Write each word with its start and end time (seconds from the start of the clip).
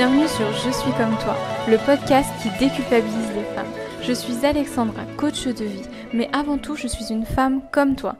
Bienvenue 0.00 0.28
sur 0.28 0.50
Je 0.54 0.70
suis 0.70 0.92
comme 0.92 1.14
toi, 1.18 1.36
le 1.68 1.76
podcast 1.76 2.30
qui 2.42 2.48
déculpabilise 2.58 3.34
les 3.36 3.44
femmes. 3.54 3.70
Je 4.02 4.14
suis 4.14 4.46
Alexandra, 4.46 5.02
coach 5.18 5.46
de 5.46 5.66
vie, 5.66 5.82
mais 6.14 6.30
avant 6.32 6.56
tout, 6.56 6.74
je 6.74 6.86
suis 6.86 7.12
une 7.12 7.26
femme 7.26 7.60
comme 7.70 7.96
toi. 7.96 8.16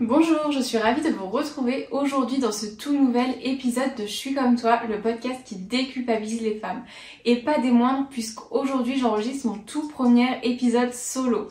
Bonjour, 0.00 0.50
je 0.50 0.60
suis 0.60 0.78
ravie 0.78 1.02
de 1.02 1.14
vous 1.14 1.28
retrouver 1.28 1.86
aujourd'hui 1.90 2.38
dans 2.38 2.50
ce 2.50 2.64
tout 2.64 2.94
nouvel 2.94 3.34
épisode 3.42 3.94
de 3.98 4.06
Je 4.06 4.12
suis 4.12 4.32
comme 4.32 4.56
toi, 4.56 4.80
le 4.88 5.02
podcast 5.02 5.40
qui 5.44 5.56
déculpabilise 5.56 6.40
les 6.40 6.54
femmes. 6.54 6.82
Et 7.26 7.36
pas 7.36 7.58
des 7.58 7.72
moindres 7.72 8.08
puisqu'aujourd'hui 8.08 8.98
j'enregistre 8.98 9.48
mon 9.48 9.58
tout 9.58 9.86
premier 9.88 10.38
épisode 10.44 10.94
solo. 10.94 11.48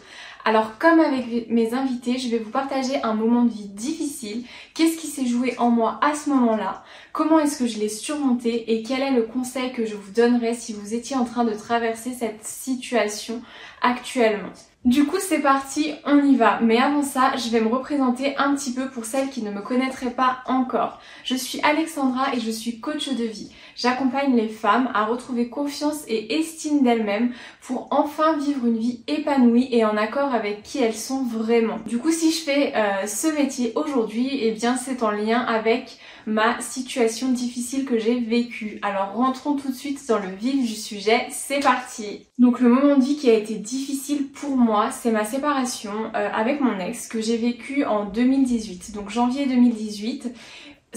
Alors 0.48 0.78
comme 0.78 1.02
avec 1.02 1.50
mes 1.50 1.74
invités, 1.74 2.18
je 2.18 2.30
vais 2.30 2.38
vous 2.38 2.52
partager 2.52 3.04
un 3.04 3.14
moment 3.14 3.44
de 3.44 3.50
vie 3.50 3.68
difficile, 3.68 4.46
qu'est-ce 4.74 4.96
qui 4.96 5.08
s'est 5.08 5.26
joué 5.26 5.54
en 5.58 5.70
moi 5.70 6.00
à 6.02 6.16
ce 6.16 6.30
moment-là, 6.30 6.86
comment 7.12 7.38
est-ce 7.38 7.60
que 7.60 7.68
je 7.68 7.78
l'ai 7.80 7.90
surmonté? 7.90 8.72
Et 8.72 8.82
quel 8.82 9.02
est 9.02 9.12
le 9.12 9.24
conseil 9.24 9.74
que 9.74 9.86
je 9.86 9.98
vous 9.98 10.14
donnerais 10.14 10.54
si 10.54 10.72
vous 10.72 10.94
étiez 10.94 11.18
en 11.18 11.26
train 11.26 11.44
de 11.44 11.54
traverser 11.54 12.14
cette 12.14 12.46
situation 12.46 13.42
actuellement? 13.82 14.54
Du 14.88 15.04
coup, 15.04 15.18
c'est 15.20 15.42
parti, 15.42 15.96
on 16.06 16.24
y 16.24 16.38
va. 16.38 16.62
Mais 16.62 16.78
avant 16.78 17.04
ça, 17.04 17.34
je 17.36 17.50
vais 17.50 17.60
me 17.60 17.68
représenter 17.68 18.38
un 18.38 18.56
petit 18.56 18.72
peu 18.72 18.88
pour 18.88 19.04
celles 19.04 19.30
qui 19.30 19.42
ne 19.42 19.52
me 19.52 19.60
connaîtraient 19.60 20.12
pas 20.12 20.38
encore. 20.46 21.02
Je 21.26 21.36
suis 21.36 21.60
Alexandra 21.62 22.34
et 22.34 22.40
je 22.40 22.50
suis 22.50 22.80
coach 22.80 23.10
de 23.10 23.26
vie. 23.26 23.52
J'accompagne 23.76 24.34
les 24.38 24.48
femmes 24.48 24.90
à 24.94 25.04
retrouver 25.04 25.50
confiance 25.50 26.06
et 26.08 26.40
estime 26.40 26.84
d'elles-mêmes 26.84 27.34
pour 27.60 27.90
enfin 27.92 28.38
vivre 28.38 28.66
une 28.66 28.78
vie 28.78 29.04
épanouie 29.10 29.68
et 29.72 29.84
en 29.84 29.98
accord 29.98 30.34
avec 30.34 30.64
qui 30.64 30.82
elles 30.82 30.96
sont 30.96 31.22
vraiment. 31.26 31.80
Du 31.86 31.98
coup, 31.98 32.12
si 32.12 32.32
je 32.32 32.44
fais 32.44 32.74
euh, 32.74 33.08
ce 33.08 33.28
métier 33.28 33.74
aujourd'hui, 33.76 34.40
eh 34.42 34.54
bien, 34.54 34.78
c'est 34.78 35.04
en 35.04 35.12
lien 35.12 35.42
avec 35.42 35.98
ma 36.28 36.60
situation 36.60 37.32
difficile 37.32 37.86
que 37.86 37.98
j'ai 37.98 38.20
vécue. 38.20 38.80
Alors 38.82 39.14
rentrons 39.14 39.56
tout 39.56 39.70
de 39.70 39.74
suite 39.74 40.06
dans 40.10 40.20
le 40.20 40.28
vif 40.28 40.62
du 40.62 40.76
sujet, 40.76 41.26
c'est 41.32 41.62
parti. 41.62 42.26
Donc 42.38 42.60
le 42.60 42.68
moment 42.68 42.98
de 42.98 43.04
vie 43.04 43.16
qui 43.16 43.30
a 43.30 43.34
été 43.34 43.56
difficile 43.56 44.28
pour 44.28 44.58
moi, 44.58 44.92
c'est 44.92 45.12
ma 45.12 45.24
séparation 45.24 45.94
euh, 46.16 46.30
avec 46.34 46.60
mon 46.60 46.78
ex 46.80 47.08
que 47.08 47.22
j'ai 47.22 47.38
vécu 47.38 47.86
en 47.86 48.04
2018, 48.06 48.92
donc 48.94 49.10
janvier 49.10 49.46
2018 49.46 50.34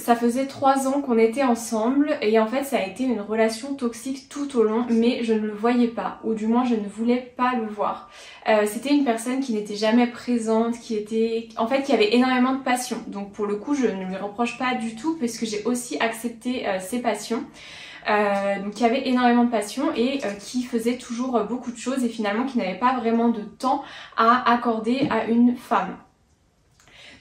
ça 0.00 0.16
faisait 0.16 0.46
trois 0.46 0.88
ans 0.88 1.02
qu'on 1.02 1.18
était 1.18 1.42
ensemble 1.42 2.16
et 2.22 2.38
en 2.38 2.46
fait 2.46 2.64
ça 2.64 2.78
a 2.78 2.86
été 2.86 3.04
une 3.04 3.20
relation 3.20 3.74
toxique 3.74 4.28
tout 4.28 4.56
au 4.56 4.62
long 4.62 4.86
mais 4.88 5.22
je 5.22 5.34
ne 5.34 5.46
le 5.46 5.52
voyais 5.52 5.88
pas 5.88 6.18
ou 6.24 6.34
du 6.34 6.46
moins 6.46 6.64
je 6.64 6.74
ne 6.74 6.88
voulais 6.88 7.32
pas 7.36 7.54
le 7.54 7.66
voir. 7.66 8.10
Euh, 8.48 8.64
c'était 8.66 8.94
une 8.94 9.04
personne 9.04 9.40
qui 9.40 9.52
n'était 9.52 9.76
jamais 9.76 10.06
présente, 10.06 10.78
qui 10.80 10.96
était 10.96 11.48
en 11.56 11.66
fait 11.66 11.82
qui 11.82 11.92
avait 11.92 12.14
énormément 12.14 12.54
de 12.54 12.62
passion. 12.62 12.96
Donc 13.08 13.32
pour 13.32 13.46
le 13.46 13.56
coup 13.56 13.74
je 13.74 13.86
ne 13.86 14.04
lui 14.04 14.16
reproche 14.16 14.58
pas 14.58 14.74
du 14.74 14.96
tout 14.96 15.16
parce 15.20 15.36
que 15.36 15.44
j'ai 15.44 15.62
aussi 15.64 15.98
accepté 16.00 16.66
euh, 16.66 16.80
ses 16.80 17.00
passions. 17.00 17.44
Euh, 18.08 18.62
donc 18.62 18.72
qui 18.72 18.84
avait 18.86 19.06
énormément 19.08 19.44
de 19.44 19.50
passion 19.50 19.92
et 19.94 20.20
qui 20.40 20.62
faisait 20.62 20.96
toujours 20.96 21.38
beaucoup 21.44 21.70
de 21.70 21.76
choses 21.76 22.02
et 22.02 22.08
finalement 22.08 22.46
qui 22.46 22.56
n'avait 22.56 22.78
pas 22.78 22.96
vraiment 22.98 23.28
de 23.28 23.42
temps 23.42 23.82
à 24.16 24.50
accorder 24.50 25.06
à 25.10 25.26
une 25.26 25.54
femme. 25.54 25.98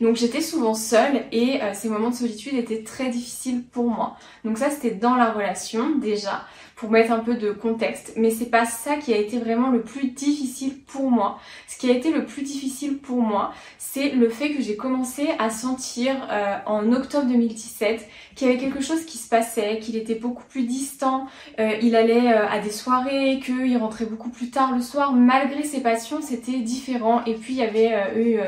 Donc 0.02 0.16
j'étais 0.16 0.42
souvent 0.42 0.74
seule 0.74 1.24
et 1.32 1.62
euh, 1.62 1.74
ces 1.74 1.90
moments 1.90 2.10
de 2.10 2.16
solitude 2.16 2.54
étaient 2.54 2.84
très 2.84 3.10
difficiles 3.10 3.64
pour 3.64 3.90
moi. 3.90 4.16
Donc 4.46 4.58
ça 4.58 4.70
c'était 4.70 4.96
dans 4.96 5.16
la 5.16 5.32
relation 5.32 5.96
déjà 5.98 6.46
pour 6.78 6.90
mettre 6.90 7.12
un 7.12 7.20
peu 7.20 7.36
de 7.36 7.52
contexte, 7.52 8.14
mais 8.16 8.32
c'est 8.32 8.50
pas 8.50 8.66
ça 8.66 8.96
qui 8.96 9.14
a 9.14 9.18
été 9.18 9.38
vraiment 9.38 9.70
le 9.70 9.82
plus 9.82 10.12
difficile 10.12 10.78
pour 10.88 11.12
moi. 11.12 11.38
Ce 11.68 11.78
qui 11.78 11.90
a 11.90 11.94
été 11.94 12.10
le 12.10 12.24
plus 12.24 12.42
difficile 12.42 13.00
pour 13.00 13.22
moi, 13.22 13.52
c'est 13.78 14.12
le 14.12 14.30
fait 14.30 14.52
que 14.52 14.62
j'ai 14.62 14.78
commencé 14.78 15.28
à 15.40 15.50
sentir 15.50 16.16
euh, 16.32 16.56
en 16.66 16.94
octobre 16.94 17.26
2017 17.28 18.08
qu'il 18.36 18.48
y 18.48 18.50
avait 18.50 18.60
quelque 18.60 18.80
chose 18.80 19.04
qui 19.04 19.18
se 19.18 19.28
passait, 19.28 19.80
qu'il 19.80 19.98
était 19.98 20.16
beaucoup 20.16 20.46
plus 20.48 20.64
distant, 20.64 21.28
euh, 21.60 21.74
il 21.82 21.98
allait 21.98 22.32
à 22.32 22.60
des 22.60 22.72
soirées, 22.72 23.42
qu'il 23.44 23.76
rentrait 23.76 24.06
beaucoup 24.06 24.30
plus 24.30 24.50
tard 24.50 24.74
le 24.74 24.82
soir, 24.82 25.12
malgré 25.12 25.66
ses 25.66 25.82
passions, 25.82 26.22
c'était 26.22 26.60
différent. 26.60 27.26
Et 27.26 27.34
puis 27.34 27.56
il 27.56 27.60
y 27.60 27.64
avait 27.64 27.92
eu 28.16 28.40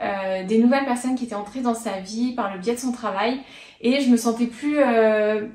euh, 0.00 0.44
des 0.44 0.58
nouvelles 0.58 0.84
personnes 0.84 1.14
qui 1.14 1.24
étaient 1.24 1.34
entrées 1.34 1.60
dans 1.60 1.74
sa 1.74 2.00
vie 2.00 2.32
par 2.32 2.52
le 2.52 2.60
biais 2.60 2.74
de 2.74 2.80
son 2.80 2.92
travail 2.92 3.40
et 3.80 4.00
je 4.00 4.10
me 4.10 4.16
sentais 4.16 4.46
plus 4.46 4.78
euh, 4.78 5.46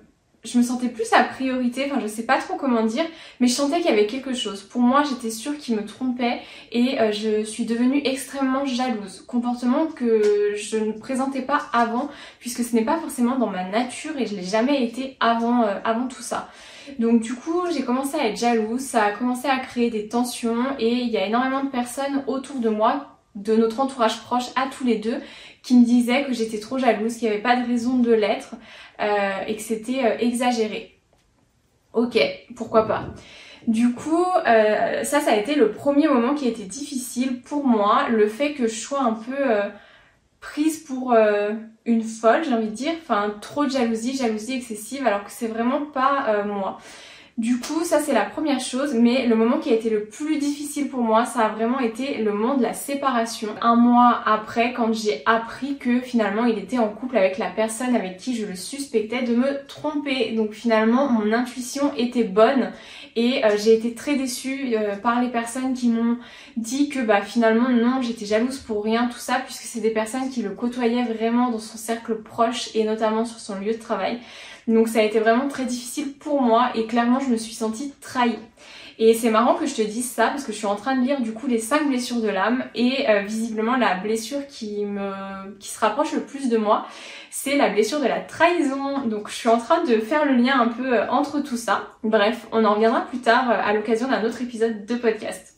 je 0.45 0.57
me 0.57 0.63
sentais 0.63 0.87
plus 0.87 1.11
à 1.11 1.23
priorité, 1.23 1.91
enfin 1.91 1.99
je 1.99 2.07
sais 2.07 2.23
pas 2.23 2.37
trop 2.37 2.55
comment 2.55 2.83
dire, 2.83 3.03
mais 3.41 3.47
je 3.47 3.53
sentais 3.53 3.81
qu'il 3.81 3.89
y 3.89 3.93
avait 3.93 4.07
quelque 4.07 4.33
chose. 4.33 4.63
Pour 4.63 4.79
moi, 4.79 5.03
j'étais 5.03 5.31
sûre 5.31 5.57
qu'il 5.57 5.75
me 5.75 5.85
trompait 5.85 6.39
et 6.71 6.97
euh, 7.01 7.11
je 7.11 7.43
suis 7.43 7.65
devenue 7.65 8.01
extrêmement 8.05 8.65
jalouse. 8.65 9.25
Comportement 9.27 9.87
que 9.87 10.53
je 10.55 10.77
ne 10.77 10.93
présentais 10.93 11.41
pas 11.41 11.63
avant, 11.73 12.09
puisque 12.39 12.63
ce 12.63 12.73
n'est 12.73 12.85
pas 12.85 12.97
forcément 12.99 13.37
dans 13.37 13.49
ma 13.49 13.65
nature 13.65 14.17
et 14.17 14.27
je 14.27 14.35
l'ai 14.35 14.43
jamais 14.43 14.81
été 14.85 15.17
avant, 15.19 15.63
avant 15.83 16.07
tout 16.07 16.21
ça. 16.21 16.49
Donc 16.97 17.21
du 17.21 17.35
coup, 17.35 17.63
j'ai 17.71 17.83
commencé 17.83 18.17
à 18.17 18.27
être 18.27 18.37
jalouse, 18.37 18.79
ça 18.79 19.03
a 19.03 19.11
commencé 19.11 19.47
à 19.47 19.59
créer 19.59 19.89
des 19.89 20.07
tensions 20.07 20.65
et 20.79 20.89
il 20.89 21.09
y 21.09 21.17
a 21.17 21.25
énormément 21.25 21.65
de 21.65 21.69
personnes 21.69 22.23
autour 22.27 22.59
de 22.59 22.69
moi 22.69 23.18
de 23.35 23.55
notre 23.55 23.79
entourage 23.79 24.21
proche 24.21 24.47
à 24.55 24.67
tous 24.67 24.83
les 24.83 24.97
deux 24.97 25.19
qui 25.63 25.75
me 25.75 25.85
disaient 25.85 26.25
que 26.25 26.33
j'étais 26.33 26.59
trop 26.59 26.77
jalouse, 26.77 27.15
qu'il 27.15 27.27
n'y 27.27 27.33
avait 27.33 27.43
pas 27.43 27.55
de 27.55 27.67
raison 27.67 27.97
de 27.97 28.11
l'être 28.11 28.55
euh, 28.99 29.31
et 29.47 29.55
que 29.55 29.61
c'était 29.61 30.03
euh, 30.03 30.17
exagéré. 30.19 30.99
Ok, 31.93 32.17
pourquoi 32.55 32.87
pas. 32.87 33.05
Du 33.67 33.93
coup, 33.93 34.25
euh, 34.47 35.03
ça, 35.03 35.19
ça 35.19 35.31
a 35.31 35.35
été 35.35 35.55
le 35.55 35.71
premier 35.71 36.07
moment 36.07 36.33
qui 36.33 36.45
a 36.45 36.49
été 36.49 36.63
difficile 36.63 37.41
pour 37.41 37.65
moi, 37.65 38.07
le 38.09 38.27
fait 38.27 38.53
que 38.53 38.67
je 38.67 38.75
sois 38.75 39.01
un 39.01 39.13
peu 39.13 39.35
prise 40.39 40.79
pour 40.79 41.13
une 41.85 42.03
folle, 42.03 42.43
j'ai 42.45 42.53
envie 42.53 42.69
de 42.69 42.75
dire, 42.75 42.93
enfin 43.01 43.35
trop 43.41 43.65
de 43.65 43.71
jalousie, 43.71 44.15
jalousie 44.15 44.53
excessive, 44.53 45.05
alors 45.05 45.25
que 45.25 45.31
c'est 45.31 45.47
vraiment 45.47 45.85
pas 45.85 46.43
moi. 46.45 46.79
Du 47.39 47.57
coup, 47.57 47.85
ça 47.85 48.01
c'est 48.01 48.11
la 48.11 48.25
première 48.25 48.59
chose, 48.59 48.93
mais 48.93 49.25
le 49.25 49.33
moment 49.33 49.59
qui 49.59 49.69
a 49.69 49.73
été 49.73 49.89
le 49.89 50.03
plus 50.03 50.39
difficile 50.39 50.89
pour 50.89 50.99
moi, 50.99 51.23
ça 51.23 51.45
a 51.45 51.47
vraiment 51.47 51.79
été 51.79 52.17
le 52.17 52.33
moment 52.33 52.57
de 52.57 52.61
la 52.63 52.73
séparation. 52.73 53.47
Un 53.61 53.77
mois 53.77 54.21
après, 54.25 54.73
quand 54.73 54.91
j'ai 54.91 55.23
appris 55.25 55.77
que 55.77 56.01
finalement 56.01 56.43
il 56.43 56.59
était 56.59 56.79
en 56.79 56.89
couple 56.89 57.15
avec 57.15 57.37
la 57.37 57.49
personne 57.49 57.95
avec 57.95 58.17
qui 58.17 58.35
je 58.35 58.45
le 58.45 58.57
suspectais 58.57 59.23
de 59.23 59.37
me 59.37 59.65
tromper. 59.67 60.33
Donc 60.33 60.51
finalement, 60.51 61.07
mon 61.07 61.31
intuition 61.31 61.93
était 61.95 62.25
bonne 62.25 62.73
et 63.15 63.45
euh, 63.45 63.55
j'ai 63.57 63.73
été 63.73 63.93
très 63.93 64.17
déçue 64.17 64.75
euh, 64.75 64.97
par 64.97 65.21
les 65.21 65.29
personnes 65.29 65.73
qui 65.73 65.87
m'ont 65.87 66.17
dit 66.57 66.89
que 66.89 66.99
bah 66.99 67.21
finalement 67.21 67.69
non, 67.69 68.01
j'étais 68.01 68.25
jalouse 68.25 68.57
pour 68.57 68.83
rien, 68.83 69.07
tout 69.07 69.17
ça, 69.17 69.39
puisque 69.45 69.63
c'est 69.63 69.79
des 69.79 69.91
personnes 69.91 70.29
qui 70.29 70.41
le 70.41 70.49
côtoyaient 70.49 71.05
vraiment 71.05 71.51
dans 71.51 71.59
son 71.59 71.77
cercle 71.77 72.15
proche 72.15 72.69
et 72.75 72.83
notamment 72.83 73.23
sur 73.23 73.39
son 73.39 73.55
lieu 73.59 73.71
de 73.71 73.79
travail. 73.79 74.19
Donc 74.69 74.87
ça 74.87 74.99
a 74.99 75.01
été 75.01 75.19
vraiment 75.19 75.47
très 75.47 75.65
difficile 75.65 76.13
pour 76.13 76.43
moi 76.43 76.69
et 76.75 76.85
clairement 76.85 77.19
je 77.19 77.29
me 77.29 77.37
suis 77.37 77.55
sentie 77.55 77.91
trahie. 78.01 78.37
Et 78.99 79.15
c'est 79.15 79.31
marrant 79.31 79.55
que 79.55 79.65
je 79.65 79.73
te 79.73 79.81
dise 79.81 80.07
ça 80.11 80.27
parce 80.27 80.43
que 80.43 80.51
je 80.51 80.57
suis 80.57 80.67
en 80.67 80.75
train 80.75 80.95
de 80.95 81.03
lire 81.03 81.21
du 81.21 81.33
coup 81.33 81.47
les 81.47 81.57
5 81.57 81.87
blessures 81.87 82.21
de 82.21 82.27
l'âme 82.27 82.65
et 82.75 83.09
euh, 83.09 83.21
visiblement 83.21 83.77
la 83.77 83.95
blessure 83.95 84.45
qui 84.45 84.85
me 84.85 85.11
qui 85.57 85.69
se 85.69 85.79
rapproche 85.79 86.13
le 86.13 86.21
plus 86.21 86.49
de 86.49 86.57
moi, 86.57 86.85
c'est 87.31 87.55
la 87.55 87.69
blessure 87.69 87.99
de 87.99 88.07
la 88.07 88.19
trahison. 88.19 89.07
Donc 89.07 89.29
je 89.29 89.35
suis 89.35 89.49
en 89.49 89.57
train 89.57 89.83
de 89.83 89.97
faire 89.99 90.25
le 90.25 90.35
lien 90.35 90.59
un 90.59 90.67
peu 90.67 90.93
euh, 90.93 91.09
entre 91.09 91.39
tout 91.39 91.57
ça. 91.57 91.87
Bref, 92.03 92.45
on 92.51 92.63
en 92.63 92.75
reviendra 92.75 93.01
plus 93.01 93.19
tard 93.19 93.49
euh, 93.49 93.55
à 93.59 93.73
l'occasion 93.73 94.07
d'un 94.07 94.23
autre 94.23 94.41
épisode 94.43 94.85
de 94.85 94.95
podcast. 94.95 95.55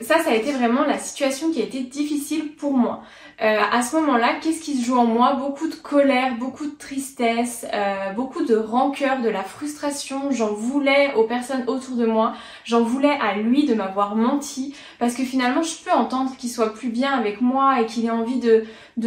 Ça, 0.00 0.18
ça 0.20 0.30
a 0.30 0.34
été 0.34 0.52
vraiment 0.52 0.84
la 0.84 0.98
situation 0.98 1.50
qui 1.52 1.60
a 1.60 1.64
été 1.64 1.80
difficile 1.80 2.56
pour 2.56 2.72
moi. 2.72 3.02
Euh, 3.42 3.58
à 3.72 3.82
ce 3.82 3.96
moment-là, 3.96 4.34
qu'est-ce 4.40 4.62
qui 4.62 4.76
se 4.76 4.84
joue 4.84 4.96
en 4.96 5.06
moi? 5.06 5.34
Beaucoup 5.34 5.68
de 5.68 5.74
colère, 5.74 6.36
beaucoup 6.38 6.66
de 6.66 6.76
tristesse, 6.76 7.66
euh, 7.74 8.12
beaucoup 8.12 8.44
de 8.44 8.54
rancœur, 8.54 9.20
de 9.22 9.28
la 9.28 9.42
frustration. 9.42 10.30
J'en 10.30 10.52
voulais 10.52 11.12
aux 11.14 11.24
personnes 11.24 11.64
autour 11.66 11.96
de 11.96 12.06
moi, 12.06 12.34
j'en 12.64 12.82
voulais 12.82 13.18
à 13.20 13.34
lui 13.34 13.66
de 13.66 13.74
m'avoir 13.74 14.14
menti, 14.14 14.74
parce 15.00 15.14
que 15.14 15.24
finalement, 15.24 15.62
je 15.62 15.74
peux 15.84 15.90
entendre 15.90 16.36
qu'il 16.36 16.48
soit 16.48 16.72
plus 16.72 16.90
bien 16.90 17.12
avec 17.12 17.40
moi 17.40 17.80
et 17.80 17.86
qu'il 17.86 18.04
ait 18.06 18.10
envie 18.10 18.38
de, 18.38 18.64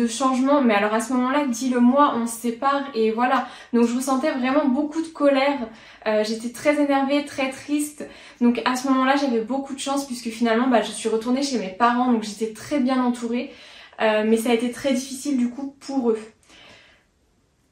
changement, 0.07 0.61
mais 0.61 0.73
alors 0.75 0.93
à 0.93 0.99
ce 0.99 1.13
moment-là, 1.13 1.45
dis-le 1.47 1.79
moi, 1.79 2.13
on 2.17 2.27
se 2.27 2.35
sépare 2.35 2.83
et 2.93 3.11
voilà. 3.11 3.47
Donc 3.71 3.87
je 3.87 3.95
ressentais 3.95 4.31
vraiment 4.31 4.65
beaucoup 4.65 5.01
de 5.01 5.07
colère. 5.07 5.59
Euh, 6.05 6.23
j'étais 6.25 6.49
très 6.49 6.81
énervée, 6.81 7.23
très 7.25 7.49
triste. 7.49 8.05
Donc 8.41 8.61
à 8.65 8.75
ce 8.75 8.87
moment-là, 8.89 9.15
j'avais 9.15 9.41
beaucoup 9.41 9.73
de 9.73 9.79
chance 9.79 10.05
puisque 10.05 10.29
finalement, 10.29 10.67
bah, 10.67 10.81
je 10.81 10.91
suis 10.91 11.07
retournée 11.09 11.41
chez 11.41 11.57
mes 11.57 11.69
parents, 11.69 12.11
donc 12.11 12.23
j'étais 12.23 12.53
très 12.53 12.79
bien 12.79 13.01
entourée. 13.03 13.53
Euh, 14.01 14.23
mais 14.25 14.37
ça 14.37 14.51
a 14.51 14.53
été 14.53 14.71
très 14.71 14.93
difficile 14.93 15.37
du 15.37 15.49
coup 15.49 15.75
pour 15.79 16.11
eux. 16.11 16.19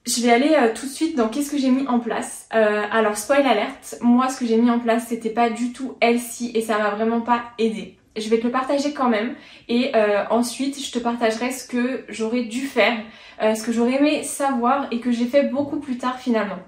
Je 0.05 0.21
vais 0.21 0.31
aller 0.31 0.53
euh, 0.53 0.71
tout 0.73 0.85
de 0.85 0.91
suite 0.91 1.15
dans 1.15 1.29
qu'est-ce 1.29 1.51
que 1.51 1.57
j'ai 1.57 1.69
mis 1.69 1.87
en 1.87 1.99
place. 1.99 2.47
Euh, 2.53 2.83
alors 2.91 3.17
spoil 3.17 3.45
alerte, 3.45 3.97
moi 4.01 4.29
ce 4.29 4.39
que 4.39 4.45
j'ai 4.45 4.57
mis 4.57 4.69
en 4.69 4.79
place 4.79 5.05
c'était 5.07 5.29
pas 5.29 5.49
du 5.49 5.71
tout 5.71 5.95
healthy 6.01 6.51
et 6.53 6.61
ça 6.61 6.77
m'a 6.77 6.91
vraiment 6.91 7.21
pas 7.21 7.43
aidé. 7.57 7.97
Je 8.15 8.29
vais 8.29 8.39
te 8.39 8.45
le 8.45 8.51
partager 8.51 8.93
quand 8.93 9.09
même 9.09 9.35
et 9.67 9.91
ensuite 10.29 10.81
je 10.81 10.89
te 10.89 10.99
partagerai 10.99 11.51
ce 11.51 11.67
que 11.67 12.05
j'aurais 12.07 12.43
dû 12.43 12.61
faire, 12.61 12.97
ce 13.41 13.61
que 13.61 13.73
j'aurais 13.73 13.95
aimé 13.95 14.23
savoir 14.23 14.87
et 14.91 15.01
que 15.01 15.11
j'ai 15.11 15.25
fait 15.25 15.43
beaucoup 15.43 15.81
plus 15.81 15.97
tard 15.97 16.17
finalement. 16.17 16.59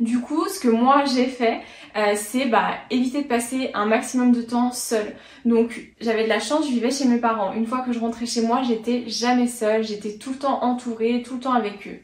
Du 0.00 0.20
coup, 0.20 0.46
ce 0.48 0.60
que 0.60 0.68
moi 0.68 1.04
j'ai 1.06 1.26
fait, 1.26 1.60
euh, 1.96 2.12
c'est 2.14 2.46
bah, 2.46 2.70
éviter 2.90 3.22
de 3.22 3.26
passer 3.26 3.70
un 3.74 3.86
maximum 3.86 4.30
de 4.32 4.42
temps 4.42 4.70
seule. 4.70 5.16
Donc 5.44 5.80
j'avais 6.00 6.22
de 6.24 6.28
la 6.28 6.38
chance, 6.38 6.66
je 6.66 6.70
vivais 6.72 6.90
chez 6.90 7.04
mes 7.06 7.18
parents. 7.18 7.52
Une 7.52 7.66
fois 7.66 7.80
que 7.80 7.92
je 7.92 7.98
rentrais 7.98 8.26
chez 8.26 8.42
moi, 8.42 8.62
j'étais 8.62 9.04
jamais 9.08 9.48
seule, 9.48 9.82
j'étais 9.84 10.16
tout 10.16 10.30
le 10.30 10.38
temps 10.38 10.62
entourée, 10.62 11.22
tout 11.24 11.34
le 11.34 11.40
temps 11.40 11.52
avec 11.52 11.86
eux. 11.88 11.98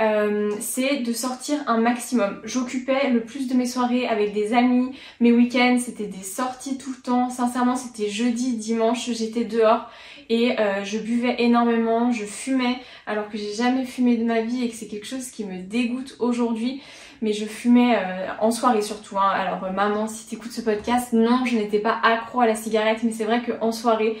euh, 0.00 0.50
c'est 0.60 0.98
de 0.98 1.12
sortir 1.12 1.58
un 1.66 1.78
maximum. 1.78 2.40
J'occupais 2.44 3.10
le 3.10 3.24
plus 3.24 3.46
de 3.48 3.54
mes 3.54 3.66
soirées 3.66 4.08
avec 4.08 4.32
des 4.32 4.52
amis, 4.54 4.90
mes 5.20 5.32
week-ends 5.32 5.78
c'était 5.78 6.06
des 6.06 6.22
sorties 6.24 6.78
tout 6.78 6.90
le 6.96 7.02
temps. 7.02 7.30
Sincèrement 7.30 7.76
c'était 7.76 8.08
jeudi, 8.10 8.56
dimanche, 8.56 9.10
j'étais 9.12 9.44
dehors 9.44 9.88
et 10.30 10.58
euh, 10.58 10.84
je 10.84 10.98
buvais 10.98 11.36
énormément, 11.38 12.10
je 12.12 12.24
fumais 12.24 12.78
alors 13.06 13.28
que 13.28 13.38
j'ai 13.38 13.52
jamais 13.54 13.84
fumé 13.84 14.16
de 14.16 14.24
ma 14.24 14.40
vie 14.40 14.64
et 14.64 14.68
que 14.68 14.74
c'est 14.74 14.88
quelque 14.88 15.06
chose 15.06 15.30
qui 15.30 15.44
me 15.44 15.60
dégoûte 15.62 16.16
aujourd'hui. 16.18 16.82
Mais 17.24 17.32
je 17.32 17.44
fumais 17.44 17.96
euh, 17.96 18.26
en 18.40 18.50
soirée 18.50 18.82
surtout. 18.82 19.18
Hein. 19.18 19.30
Alors 19.34 19.72
maman, 19.72 20.06
si 20.06 20.26
tu 20.26 20.36
écoutes 20.36 20.52
ce 20.52 20.60
podcast, 20.60 21.12
non, 21.12 21.44
je 21.44 21.56
n'étais 21.56 21.80
pas 21.80 21.98
accro 22.02 22.40
à 22.40 22.46
la 22.46 22.54
cigarette, 22.54 22.98
mais 23.02 23.12
c'est 23.12 23.24
vrai 23.24 23.42
qu'en 23.42 23.72
soirée, 23.72 24.18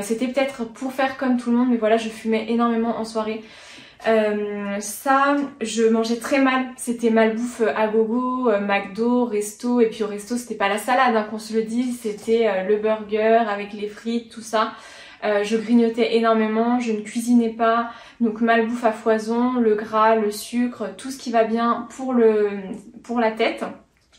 c'était 0.00 0.28
peut-être 0.28 0.64
pour 0.64 0.92
faire 0.92 1.16
comme 1.16 1.38
tout 1.38 1.50
le 1.50 1.56
monde, 1.56 1.70
mais 1.70 1.76
voilà, 1.76 1.96
je 1.96 2.08
fumais 2.08 2.46
énormément 2.48 2.96
en 2.98 3.04
soirée. 3.04 3.42
Euh, 4.06 4.80
ça, 4.80 5.36
je 5.60 5.84
mangeais 5.84 6.16
très 6.16 6.40
mal. 6.40 6.66
C'était 6.76 7.10
malbouffe 7.10 7.62
à 7.76 7.86
gogo, 7.86 8.50
euh, 8.50 8.60
McDo, 8.60 9.24
resto. 9.24 9.80
Et 9.80 9.88
puis 9.88 10.02
au 10.02 10.06
resto, 10.06 10.36
c'était 10.36 10.54
pas 10.54 10.68
la 10.68 10.78
salade, 10.78 11.14
hein, 11.14 11.26
qu'on 11.30 11.38
se 11.38 11.54
le 11.54 11.62
dise. 11.62 12.00
C'était 12.00 12.48
euh, 12.48 12.64
le 12.64 12.76
burger 12.76 13.44
avec 13.48 13.72
les 13.72 13.88
frites, 13.88 14.32
tout 14.32 14.40
ça. 14.40 14.72
Je 15.22 15.56
grignotais 15.56 16.16
énormément, 16.16 16.80
je 16.80 16.92
ne 16.92 17.00
cuisinais 17.00 17.50
pas. 17.50 17.90
Donc 18.20 18.40
malbouffe 18.40 18.84
à 18.84 18.92
foison, 18.92 19.54
le 19.54 19.74
gras, 19.74 20.16
le 20.16 20.30
sucre, 20.30 20.88
tout 20.96 21.10
ce 21.10 21.18
qui 21.18 21.30
va 21.30 21.44
bien 21.44 21.86
pour, 21.96 22.12
le, 22.12 22.50
pour 23.02 23.20
la 23.20 23.30
tête. 23.30 23.64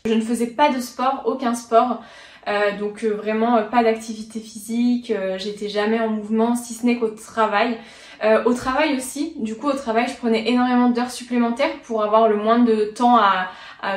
Je 0.06 0.14
ne 0.14 0.20
faisais 0.20 0.48
pas 0.48 0.70
de 0.70 0.80
sport, 0.80 1.22
aucun 1.26 1.54
sport. 1.54 2.02
donc 2.78 3.04
vraiment 3.04 3.62
pas 3.64 3.82
d'activité 3.82 4.40
physique, 4.40 5.12
j'étais 5.38 5.68
jamais 5.68 6.00
en 6.00 6.08
mouvement 6.08 6.56
si 6.56 6.74
ce 6.74 6.86
n'est 6.86 6.98
qu'au 6.98 7.08
travail. 7.08 7.78
Euh, 8.22 8.42
au 8.44 8.54
travail 8.54 8.96
aussi, 8.96 9.34
du 9.36 9.54
coup 9.54 9.68
au 9.68 9.72
travail 9.72 10.06
je 10.08 10.16
prenais 10.16 10.48
énormément 10.48 10.88
d'heures 10.88 11.10
supplémentaires 11.10 11.74
pour 11.82 12.02
avoir 12.02 12.28
le 12.28 12.36
moins 12.36 12.60
de 12.60 12.84
temps 12.84 13.16
à, 13.16 13.48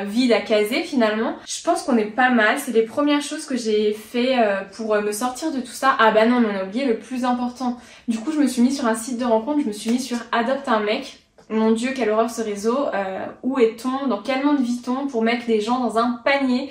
vide 0.04 0.32
à 0.32 0.40
caser 0.40 0.82
finalement. 0.82 1.36
Je 1.46 1.62
pense 1.62 1.82
qu'on 1.82 1.96
est 1.96 2.04
pas 2.04 2.30
mal, 2.30 2.58
c'est 2.58 2.72
les 2.72 2.82
premières 2.82 3.22
choses 3.22 3.46
que 3.46 3.56
j'ai 3.56 3.92
fait 3.92 4.38
euh, 4.38 4.60
pour 4.76 4.94
me 5.00 5.12
sortir 5.12 5.52
de 5.52 5.60
tout 5.60 5.66
ça. 5.72 5.96
Ah 5.98 6.10
bah 6.10 6.26
non, 6.26 6.42
on 6.44 6.58
a 6.58 6.64
oublié 6.64 6.84
le 6.84 6.98
plus 6.98 7.24
important. 7.24 7.78
Du 8.06 8.18
coup 8.18 8.32
je 8.32 8.38
me 8.38 8.46
suis 8.46 8.62
mis 8.62 8.72
sur 8.72 8.86
un 8.86 8.94
site 8.94 9.18
de 9.18 9.24
rencontre, 9.24 9.60
je 9.60 9.66
me 9.66 9.72
suis 9.72 9.90
mis 9.90 10.00
sur 10.00 10.18
Adopte 10.32 10.68
un 10.68 10.80
mec. 10.80 11.18
Mon 11.50 11.72
dieu, 11.72 11.92
quelle 11.96 12.10
horreur 12.10 12.28
ce 12.28 12.42
réseau. 12.42 12.76
Euh, 12.92 13.24
où 13.42 13.58
est-on? 13.58 14.06
Dans 14.06 14.20
quel 14.20 14.44
monde 14.44 14.60
vit-on 14.60 15.06
pour 15.06 15.22
mettre 15.22 15.44
les 15.48 15.60
gens 15.60 15.80
dans 15.80 15.96
un 15.96 16.20
panier? 16.24 16.70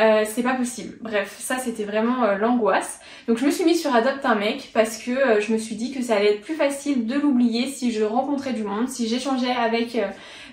Euh, 0.00 0.24
c'est 0.26 0.42
pas 0.42 0.54
possible. 0.54 0.96
Bref, 1.02 1.36
ça 1.38 1.58
c'était 1.58 1.84
vraiment 1.84 2.24
euh, 2.24 2.36
l'angoisse. 2.36 3.00
Donc 3.28 3.38
je 3.38 3.46
me 3.46 3.50
suis 3.50 3.64
mise 3.64 3.80
sur 3.80 3.94
Adopte 3.94 4.24
un 4.24 4.34
mec 4.34 4.70
parce 4.74 4.98
que 4.98 5.12
euh, 5.12 5.40
je 5.40 5.52
me 5.52 5.58
suis 5.58 5.76
dit 5.76 5.92
que 5.92 6.02
ça 6.02 6.16
allait 6.16 6.34
être 6.34 6.40
plus 6.40 6.56
facile 6.56 7.06
de 7.06 7.14
l'oublier 7.14 7.68
si 7.68 7.92
je 7.92 8.02
rencontrais 8.02 8.54
du 8.54 8.64
monde, 8.64 8.88
si 8.88 9.06
j'échangeais 9.06 9.54
avec 9.54 9.96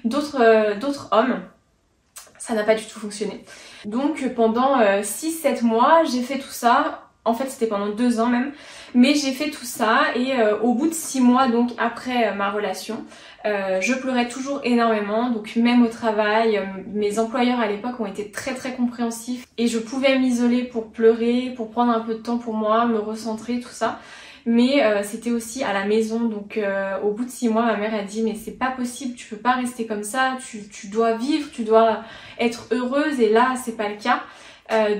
d'autres 0.04 1.08
hommes. 1.12 1.40
Ça 2.52 2.58
n'a 2.58 2.64
pas 2.64 2.76
du 2.76 2.84
tout 2.84 3.00
fonctionné. 3.00 3.46
Donc 3.86 4.28
pendant 4.36 4.78
6-7 4.82 5.64
mois, 5.64 6.04
j'ai 6.04 6.22
fait 6.22 6.38
tout 6.38 6.52
ça. 6.52 7.08
En 7.24 7.34
fait, 7.34 7.50
c'était 7.50 7.68
pendant 7.68 7.90
deux 7.90 8.20
ans 8.20 8.28
même. 8.28 8.52
Mais 8.94 9.14
j'ai 9.14 9.32
fait 9.32 9.52
tout 9.52 9.64
ça 9.64 10.02
et 10.16 10.34
au 10.62 10.74
bout 10.74 10.90
de 10.90 10.94
six 10.94 11.22
mois, 11.22 11.48
donc 11.48 11.72
après 11.78 12.36
ma 12.36 12.52
relation, 12.52 13.06
euh, 13.46 13.82
je 13.82 13.94
pleurais 13.94 14.28
toujours 14.28 14.62
énormément, 14.64 15.32
donc 15.32 15.56
même 15.56 15.84
au 15.84 15.88
travail, 15.88 16.58
euh, 16.58 16.64
mes 16.94 17.18
employeurs 17.18 17.60
à 17.60 17.68
l'époque 17.68 18.00
ont 18.00 18.06
été 18.06 18.30
très 18.30 18.54
très 18.54 18.74
compréhensifs 18.74 19.48
et 19.58 19.68
je 19.68 19.80
pouvais 19.80 20.20
m'isoler 20.20 20.64
pour 20.64 20.92
pleurer, 20.92 21.54
pour 21.56 21.72
prendre 21.72 21.92
un 21.92 22.02
peu 22.02 22.14
de 22.14 22.20
temps 22.20 22.38
pour 22.38 22.54
moi, 22.54 22.86
me 22.86 23.00
recentrer, 23.00 23.60
tout 23.60 23.70
ça. 23.70 24.00
Mais 24.46 24.84
euh, 24.84 25.04
c'était 25.04 25.32
aussi 25.32 25.64
à 25.64 25.74
la 25.74 25.86
maison, 25.86 26.22
donc 26.22 26.60
au 27.04 27.12
bout 27.12 27.26
de 27.26 27.30
six 27.30 27.50
mois, 27.50 27.66
ma 27.66 27.78
mère 27.78 27.94
a 27.94 28.04
dit 28.04 28.24
mais 28.24 28.36
c'est 28.36 28.58
pas 28.58 28.72
possible, 28.72 29.16
tu 29.16 29.28
peux 29.28 29.38
pas 29.38 29.54
rester 29.54 29.86
comme 29.86 30.04
ça, 30.04 30.38
tu, 30.46 30.68
tu 30.70 30.88
dois 30.88 31.14
vivre, 31.14 31.50
tu 31.52 31.64
dois 31.64 32.04
être 32.40 32.68
heureuse 32.72 33.20
et 33.20 33.30
là 33.30 33.54
c'est 33.64 33.78
pas 33.78 33.90
le 33.90 33.98
cas. 33.98 34.24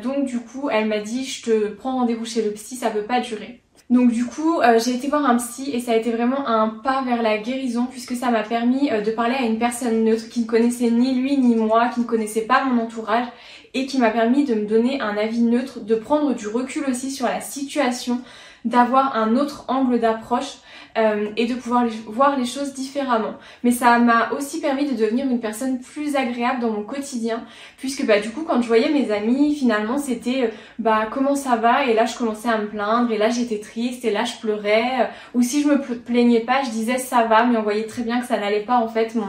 donc 0.02 0.26
du 0.26 0.40
coup 0.40 0.70
elle 0.72 0.88
m'a 0.88 1.00
dit 1.00 1.26
je 1.26 1.44
te 1.44 1.68
prends 1.70 1.98
rendez-vous 1.98 2.26
chez 2.26 2.42
le 2.44 2.52
psy, 2.52 2.76
ça 2.76 2.90
peut 2.90 3.04
pas 3.04 3.20
durer. 3.20 3.62
Donc 3.92 4.10
du 4.10 4.24
coup, 4.26 4.62
euh, 4.62 4.80
j'ai 4.80 4.96
été 4.96 5.10
voir 5.10 5.26
un 5.26 5.36
psy 5.36 5.70
et 5.74 5.82
ça 5.82 5.92
a 5.92 5.96
été 5.98 6.12
vraiment 6.12 6.48
un 6.48 6.70
pas 6.70 7.04
vers 7.04 7.22
la 7.22 7.38
guérison 7.38 7.86
puisque 7.92 8.16
ça 8.16 8.32
m'a 8.32 8.42
permis 8.42 8.90
euh, 8.90 9.02
de 9.02 9.12
parler 9.12 9.36
à 9.36 9.42
une 9.42 9.60
personne 9.60 10.06
neutre 10.06 10.30
qui 10.30 10.40
ne 10.40 10.46
connaissait 10.46 10.90
ni 10.90 11.14
lui 11.14 11.38
ni 11.38 11.56
moi, 11.56 11.90
qui 11.90 12.00
ne 12.00 12.06
connaissait 12.06 12.44
pas 12.46 12.64
mon 12.64 12.82
entourage 12.82 13.28
et 13.74 13.86
qui 13.88 13.98
m'a 13.98 14.10
permis 14.10 14.46
de 14.46 14.56
me 14.56 14.66
donner 14.66 15.02
un 15.02 15.18
avis 15.18 15.42
neutre, 15.42 15.82
de 15.82 15.96
prendre 15.96 16.34
du 16.34 16.48
recul 16.48 16.86
aussi 16.90 17.12
sur 17.12 17.26
la 17.26 17.42
situation, 17.42 18.22
d'avoir 18.66 19.16
un 19.16 19.36
autre 19.36 19.66
angle 19.68 20.00
d'approche 20.00 20.58
euh, 20.98 21.30
et 21.38 21.46
de 21.46 21.54
pouvoir 21.54 21.86
voir 22.08 22.38
les 22.38 22.46
choses 22.46 22.74
différemment. 22.74 23.36
Mais 23.64 23.72
ça 23.72 23.98
m'a 24.00 24.32
aussi 24.32 24.60
permis 24.60 24.86
de 24.86 24.94
devenir 24.94 25.26
une 25.26 25.40
personne 25.40 25.80
plus 25.80 26.18
agréable 26.18 26.60
dans 26.60 26.70
mon 26.70 26.84
quotidien, 26.84 27.44
puisque 27.78 28.06
bah 28.06 28.20
du 28.20 28.30
coup 28.30 28.44
quand 28.44 28.62
je 28.62 28.68
voyais 28.68 28.90
mes 28.90 29.10
amis, 29.12 29.56
finalement 29.56 29.98
c'était 29.98 30.44
euh, 30.44 30.48
bah 30.80 31.08
comment 31.10 31.36
ça 31.36 31.56
va? 31.56 31.86
Et 31.86 31.94
là 31.94 32.06
je 32.06 32.18
commençais 32.18 32.50
à 32.50 32.58
me 32.58 32.68
plaindre 32.68 33.10
et 33.12 33.18
là 33.18 33.30
j'étais 33.30 33.60
triste 33.60 34.04
et 34.04 34.12
là 34.12 34.26
je 34.26 34.36
pleurais 34.42 35.02
euh, 35.02 35.06
ou 35.34 35.42
si 35.42 35.62
je 35.62 35.70
me 35.70 35.80
plaignais 35.80 36.42
pas, 36.42 36.64
je 36.64 36.72
disais 36.72 36.98
ça 36.98 37.24
va, 37.24 37.46
mais 37.46 37.58
on 37.58 37.64
voyait 37.64 37.88
très 37.88 38.04
bien 38.04 38.20
que 38.20 38.28
ça 38.28 38.38
n'allait 38.38 38.66
pas 38.66 38.78
en 38.78 38.90
fait, 38.90 39.16
mon, 39.16 39.26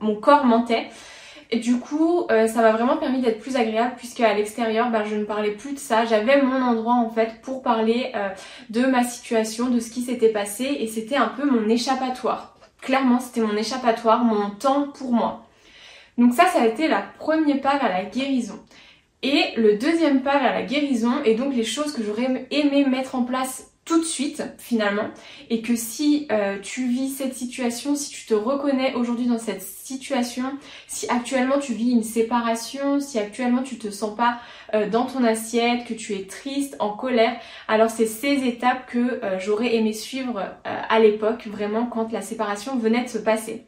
mon 0.00 0.16
corps 0.16 0.44
mentait. 0.44 0.88
Et 1.50 1.58
du 1.58 1.78
coup, 1.78 2.26
euh, 2.30 2.46
ça 2.46 2.62
m'a 2.62 2.72
vraiment 2.72 2.96
permis 2.96 3.20
d'être 3.20 3.40
plus 3.40 3.56
agréable 3.56 3.94
puisque 3.96 4.20
à 4.20 4.34
l'extérieur, 4.34 4.90
bah, 4.90 5.04
je 5.04 5.14
ne 5.14 5.24
parlais 5.24 5.52
plus 5.52 5.74
de 5.74 5.78
ça. 5.78 6.04
J'avais 6.04 6.42
mon 6.42 6.60
endroit 6.62 6.94
en 6.94 7.10
fait 7.10 7.40
pour 7.42 7.62
parler 7.62 8.12
euh, 8.14 8.28
de 8.70 8.86
ma 8.86 9.04
situation, 9.04 9.68
de 9.68 9.80
ce 9.80 9.90
qui 9.90 10.02
s'était 10.02 10.30
passé 10.30 10.64
et 10.64 10.86
c'était 10.86 11.16
un 11.16 11.28
peu 11.28 11.44
mon 11.44 11.68
échappatoire. 11.68 12.56
Clairement, 12.80 13.20
c'était 13.20 13.40
mon 13.40 13.56
échappatoire, 13.56 14.24
mon 14.24 14.50
temps 14.50 14.88
pour 14.88 15.12
moi. 15.12 15.46
Donc 16.18 16.34
ça, 16.34 16.46
ça 16.46 16.62
a 16.62 16.66
été 16.66 16.88
la 16.88 17.02
première 17.18 17.60
pas 17.60 17.78
vers 17.78 17.88
la 17.88 18.04
guérison. 18.04 18.60
Et 19.22 19.54
le 19.56 19.78
deuxième 19.78 20.22
pas 20.22 20.38
vers 20.38 20.52
la 20.52 20.62
guérison, 20.62 21.22
et 21.24 21.34
donc 21.34 21.54
les 21.54 21.64
choses 21.64 21.92
que 21.92 22.02
j'aurais 22.02 22.46
aimé 22.50 22.84
mettre 22.84 23.14
en 23.14 23.22
place 23.22 23.73
tout 23.84 24.00
de 24.00 24.04
suite 24.04 24.42
finalement 24.58 25.10
et 25.50 25.60
que 25.60 25.76
si 25.76 26.26
euh, 26.32 26.58
tu 26.58 26.88
vis 26.88 27.10
cette 27.10 27.34
situation, 27.34 27.94
si 27.94 28.10
tu 28.10 28.24
te 28.24 28.34
reconnais 28.34 28.94
aujourd'hui 28.94 29.26
dans 29.26 29.38
cette 29.38 29.62
situation, 29.62 30.44
si 30.86 31.06
actuellement 31.08 31.58
tu 31.58 31.74
vis 31.74 31.90
une 31.90 32.02
séparation, 32.02 33.00
si 33.00 33.18
actuellement 33.18 33.62
tu 33.62 33.76
te 33.76 33.90
sens 33.90 34.16
pas 34.16 34.40
euh, 34.72 34.88
dans 34.88 35.04
ton 35.04 35.22
assiette, 35.22 35.86
que 35.86 35.94
tu 35.94 36.14
es 36.14 36.26
triste, 36.26 36.76
en 36.78 36.90
colère, 36.90 37.38
alors 37.68 37.90
c'est 37.90 38.06
ces 38.06 38.44
étapes 38.46 38.86
que 38.86 39.22
euh, 39.22 39.38
j'aurais 39.38 39.74
aimé 39.74 39.92
suivre 39.92 40.42
à 40.64 40.98
l'époque 40.98 41.46
vraiment 41.46 41.86
quand 41.86 42.12
la 42.12 42.22
séparation 42.22 42.76
venait 42.76 43.04
de 43.04 43.08
se 43.08 43.18
passer. 43.18 43.66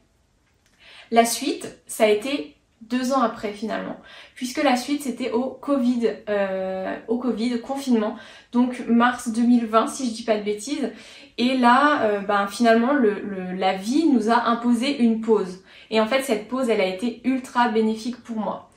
La 1.10 1.24
suite, 1.24 1.78
ça 1.86 2.04
a 2.04 2.08
été 2.08 2.55
deux 2.82 3.12
ans 3.12 3.22
après 3.22 3.52
finalement, 3.52 3.96
puisque 4.34 4.62
la 4.62 4.76
suite 4.76 5.02
c'était 5.02 5.30
au 5.32 5.50
Covid, 5.50 6.08
euh, 6.28 6.96
au 7.08 7.18
Covid, 7.18 7.60
confinement, 7.60 8.16
donc 8.52 8.84
mars 8.88 9.28
2020 9.28 9.88
si 9.88 10.08
je 10.08 10.14
dis 10.14 10.22
pas 10.22 10.36
de 10.36 10.42
bêtises, 10.42 10.90
et 11.38 11.56
là 11.56 12.02
euh, 12.02 12.20
ben 12.20 12.46
finalement 12.46 12.92
le, 12.92 13.54
la 13.56 13.74
vie 13.74 14.06
nous 14.06 14.30
a 14.30 14.46
imposé 14.48 15.02
une 15.02 15.20
pause, 15.20 15.62
et 15.90 16.00
en 16.00 16.06
fait 16.06 16.22
cette 16.22 16.48
pause 16.48 16.68
elle 16.68 16.80
a 16.80 16.86
été 16.86 17.20
ultra 17.24 17.68
bénéfique 17.68 18.22
pour 18.22 18.36
moi. 18.36 18.70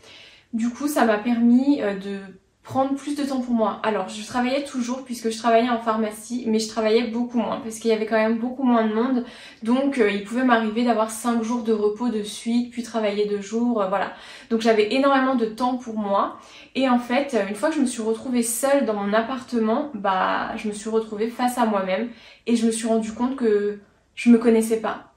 Du 0.53 0.69
coup 0.69 0.87
ça 0.87 1.05
m'a 1.05 1.17
permis 1.17 1.81
euh, 1.81 1.95
de 1.95 2.19
prendre 2.69 2.93
plus 2.93 3.15
de 3.15 3.23
temps 3.23 3.41
pour 3.41 3.55
moi. 3.55 3.79
Alors 3.81 4.09
je 4.09 4.23
travaillais 4.27 4.63
toujours 4.63 5.03
puisque 5.03 5.31
je 5.31 5.37
travaillais 5.39 5.71
en 5.71 5.79
pharmacie, 5.79 6.43
mais 6.45 6.59
je 6.59 6.67
travaillais 6.67 7.07
beaucoup 7.07 7.39
moins 7.39 7.61
parce 7.61 7.79
qu'il 7.79 7.89
y 7.89 7.93
avait 7.95 8.05
quand 8.05 8.15
même 8.15 8.37
beaucoup 8.37 8.61
moins 8.61 8.85
de 8.85 8.93
monde. 8.93 9.25
Donc 9.63 9.97
euh, 9.97 10.11
il 10.11 10.23
pouvait 10.23 10.43
m'arriver 10.43 10.83
d'avoir 10.83 11.09
5 11.09 11.41
jours 11.41 11.63
de 11.63 11.73
repos 11.73 12.09
de 12.09 12.21
suite, 12.21 12.69
puis 12.69 12.83
travailler 12.83 13.25
2 13.25 13.41
jours, 13.41 13.81
euh, 13.81 13.87
voilà. 13.87 14.13
Donc 14.51 14.61
j'avais 14.61 14.93
énormément 14.93 15.33
de 15.33 15.45
temps 15.45 15.77
pour 15.77 15.97
moi. 15.97 16.37
Et 16.75 16.87
en 16.87 16.99
fait, 16.99 17.35
une 17.49 17.55
fois 17.55 17.69
que 17.69 17.75
je 17.75 17.81
me 17.81 17.87
suis 17.87 18.03
retrouvée 18.03 18.43
seule 18.43 18.85
dans 18.85 18.93
mon 18.93 19.13
appartement, 19.13 19.89
bah 19.95 20.55
je 20.55 20.67
me 20.67 20.73
suis 20.73 20.91
retrouvée 20.91 21.29
face 21.29 21.57
à 21.57 21.65
moi-même 21.65 22.09
et 22.45 22.55
je 22.55 22.67
me 22.67 22.71
suis 22.71 22.87
rendu 22.87 23.13
compte 23.13 23.35
que 23.35 23.79
je 24.13 24.29
me 24.29 24.37
connaissais 24.37 24.79
pas. 24.79 25.15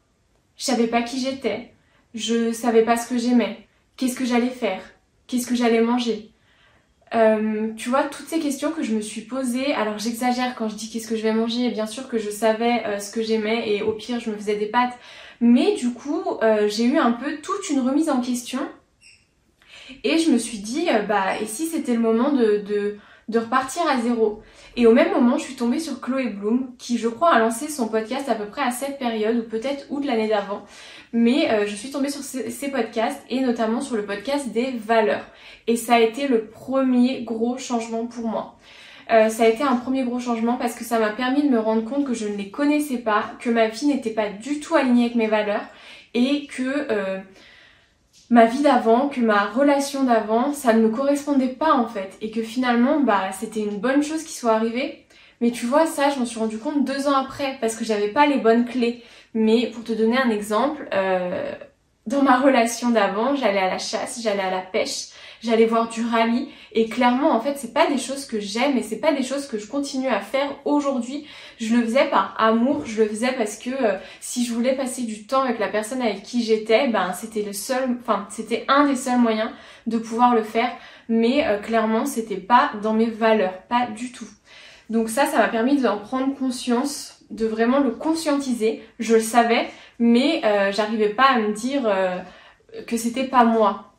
Je 0.56 0.64
savais 0.64 0.87
pas 0.87 1.02
qui 1.02 1.21
j'étais. 1.21 1.75
Je 2.14 2.50
savais 2.52 2.82
pas 2.82 2.97
ce 2.97 3.06
que 3.11 3.18
j'aimais. 3.18 3.68
Qu'est-ce 3.99 4.16
que 4.16 4.25
j'allais 4.25 4.49
faire? 4.49 4.80
Qu'est-ce 5.26 5.47
que 5.47 5.54
j'allais 5.54 5.82
manger? 5.82 6.32
Euh, 7.14 7.73
tu 7.76 7.90
vois, 7.90 8.04
toutes 8.04 8.26
ces 8.26 8.38
questions 8.38 8.73
que 8.73 8.83
je 8.83 8.95
me 8.95 9.00
suis 9.00 9.23
posées, 9.23 9.75
alors 9.75 9.99
j'exagère 9.99 10.54
quand 10.54 10.69
je 10.69 10.76
dis 10.76 10.90
qu'est-ce 10.90 11.07
que 11.07 11.16
je 11.16 11.23
vais 11.23 11.35
manger, 11.35 11.71
bien 11.71 11.87
sûr 11.87 12.09
que 12.09 12.19
je 12.19 12.31
savais 12.31 12.85
euh, 12.87 12.99
ce 12.99 13.11
que 13.11 13.23
j'aimais 13.23 13.69
et 13.69 13.83
au 13.83 13.92
pire 13.92 14.19
je 14.19 14.31
me 14.31 14.37
faisais 14.37 14.57
des 14.57 14.66
pâtes, 14.66 14.99
mais 15.40 15.75
du 15.75 15.90
coup 15.90 16.23
euh, 16.42 16.69
j'ai 16.69 16.85
eu 16.85 16.97
un 16.97 17.12
peu 17.12 17.37
toute 17.42 17.69
une 17.71 17.81
remise 17.81 18.09
en 18.09 18.21
question. 18.21 18.61
Et 20.04 20.16
je 20.16 20.31
me 20.31 20.38
suis 20.38 20.59
dit, 20.59 20.87
bah 21.07 21.38
et 21.40 21.45
si 21.45 21.66
c'était 21.66 21.92
le 21.92 22.00
moment 22.00 22.33
de, 22.33 22.59
de, 22.66 22.97
de 23.33 23.39
repartir 23.41 23.83
à 23.89 24.01
zéro 24.01 24.43
et 24.77 24.87
au 24.87 24.93
même 24.93 25.12
moment, 25.12 25.37
je 25.37 25.45
suis 25.45 25.55
tombée 25.55 25.81
sur 25.81 26.01
Chloé 26.01 26.29
Bloom, 26.29 26.71
qui 26.79 26.97
je 26.97 27.09
crois 27.09 27.35
a 27.35 27.39
lancé 27.39 27.69
son 27.69 27.89
podcast 27.89 28.29
à 28.31 28.35
peu 28.35 28.47
près 28.47 28.62
à 28.62 28.71
cette 28.71 28.99
période, 28.99 29.37
ou 29.37 29.43
peut-être 29.43 29.87
août 29.91 30.01
de 30.01 30.07
l'année 30.07 30.29
d'avant. 30.29 30.62
Mais 31.12 31.51
euh, 31.51 31.67
je 31.67 31.75
suis 31.75 31.91
tombée 31.91 32.09
sur 32.09 32.23
ces, 32.23 32.69
podcasts, 32.71 33.23
et 33.29 33.41
notamment 33.41 33.83
sur 33.83 33.97
le 33.97 34.07
podcast 34.07 34.49
des 34.49 34.71
valeurs. 34.71 35.27
Et 35.67 35.77
ça 35.77 35.97
a 35.97 36.01
été 36.01 36.27
le 36.27 36.47
premier 36.47 37.23
gros 37.23 37.59
changement 37.59 38.07
pour 38.07 38.27
moi. 38.29 38.57
Euh, 39.11 39.29
ça 39.29 39.43
a 39.43 39.49
été 39.49 39.62
un 39.62 39.77
premier 39.77 40.05
gros 40.05 40.21
changement 40.21 40.57
parce 40.57 40.75
que 40.75 40.85
ça 40.85 40.99
m'a 40.99 41.11
permis 41.11 41.43
de 41.43 41.49
me 41.49 41.59
rendre 41.59 41.85
compte 41.85 42.07
que 42.07 42.15
je 42.15 42.27
ne 42.27 42.37
les 42.37 42.51
connaissais 42.51 42.99
pas, 42.99 43.25
que 43.41 43.51
ma 43.51 43.69
vie 43.69 43.87
n'était 43.87 44.11
pas 44.11 44.31
du 44.31 44.61
tout 44.61 44.75
alignée 44.75 45.07
avec 45.07 45.17
mes 45.17 45.27
valeurs 45.27 45.65
et 46.15 46.47
que 46.47 46.87
euh, 46.91 47.19
ma 48.33 48.47
vie 48.47 48.62
d'avant, 48.62 49.11
que 49.11 49.21
ma 49.21 49.45
relation 49.45 50.05
d'avant, 50.05 50.55
ça 50.55 50.73
ne 50.73 50.81
me 50.81 50.89
correspondait 50.89 51.49
pas 51.49 51.75
en 51.75 51.87
fait 51.87 52.17
et 52.23 52.31
que 52.31 52.43
finalement 52.43 52.99
bah 52.99 53.31
c'était 53.31 53.61
une 53.61 53.79
bonne 53.79 54.03
chose 54.03 54.25
qui 54.25 54.33
soit 54.33 54.55
arrivée. 54.55 55.05
Mais 55.43 55.51
tu 55.51 55.67
vois 55.67 55.85
ça, 55.85 56.09
je 56.09 56.19
m'en 56.19 56.25
suis 56.25 56.39
rendu 56.39 56.57
compte 56.57 56.87
deux 56.87 57.09
ans 57.09 57.15
après 57.15 57.59
parce 57.61 57.77
que 57.77 57.85
j'avais 57.85 58.09
pas 58.09 58.27
les 58.27 58.39
bonnes 58.39 58.65
clés. 58.65 59.03
Mais 59.35 59.67
pour 59.67 59.85
te 59.85 59.93
donner 59.93 60.17
un 60.17 60.31
exemple, 60.31 60.89
euh, 60.95 61.53
dans 62.06 62.23
ma 62.23 62.40
relation 62.40 62.90
d'avant, 62.90 63.37
j'allais 63.37 63.61
à 63.61 63.68
la 63.68 63.78
chasse, 63.78 64.21
j'allais 64.23 64.42
à 64.42 64.50
la 64.50 64.61
pêche, 64.61 65.09
j'allais 65.42 65.66
voir 65.66 65.88
du 65.88 66.04
rallye 66.04 66.49
et 66.73 66.88
clairement 66.88 67.30
en 67.30 67.40
fait 67.40 67.54
c'est 67.56 67.73
pas 67.73 67.87
des 67.87 67.99
choses 67.99 68.25
que 68.25 68.40
j'aime 68.40 68.76
et 68.76 68.82
c'est 68.82 68.99
pas 68.99 69.12
des 69.12 69.23
choses 69.23 69.47
que 69.47 69.59
je 69.59 69.66
continue 69.66 70.09
à 70.09 70.21
faire 70.21 70.50
aujourd'hui. 70.64 71.26
Je 71.59 71.75
le 71.75 71.82
faisais 71.85 72.06
par 72.06 72.35
amour, 72.38 72.87
je 72.87 73.02
le 73.02 73.09
faisais 73.09 73.32
parce 73.32 73.56
que 73.56 73.71
euh, 73.71 73.99
si 74.21 74.44
je 74.44 74.52
voulais 74.52 74.75
passer 74.75 75.02
du 75.02 75.26
temps 75.26 75.42
avec 75.42 75.61
la 75.61 75.68
personne 75.68 76.02
avec 76.02 76.23
qui 76.23 76.42
j'étais, 76.42 76.88
ben 76.88 77.12
c'était 77.12 77.42
le 77.42 77.52
seul 77.52 77.97
enfin 78.00 78.26
c'était 78.30 78.64
un 78.66 78.87
des 78.87 78.97
seuls 78.97 79.18
moyens 79.18 79.50
de 79.87 79.99
pouvoir 79.99 80.35
le 80.35 80.42
faire 80.42 80.73
mais 81.09 81.47
euh, 81.47 81.59
clairement 81.59 82.06
c'était 82.06 82.37
pas 82.37 82.73
dans 82.82 82.94
mes 82.94 83.11
valeurs, 83.11 83.62
pas 83.68 83.87
du 83.87 84.11
tout. 84.11 84.28
Donc 84.90 85.09
ça 85.09 85.26
ça 85.26 85.38
m'a 85.38 85.49
permis 85.49 85.80
d'en 85.80 85.99
prendre 85.99 86.35
conscience 86.35 87.23
de 87.32 87.47
vraiment 87.47 87.80
le 87.80 87.90
conscientiser. 87.90 88.82
Je 88.99 89.14
le 89.14 89.21
savais, 89.21 89.68
mais 89.99 90.40
euh, 90.44 90.72
j'arrivais 90.72 91.11
pas 91.11 91.25
à 91.25 91.38
me 91.38 91.52
dire 91.52 91.82
euh, 91.87 92.18
que 92.87 92.96
c'était 92.96 93.25
pas 93.25 93.44
moi. 93.44 93.92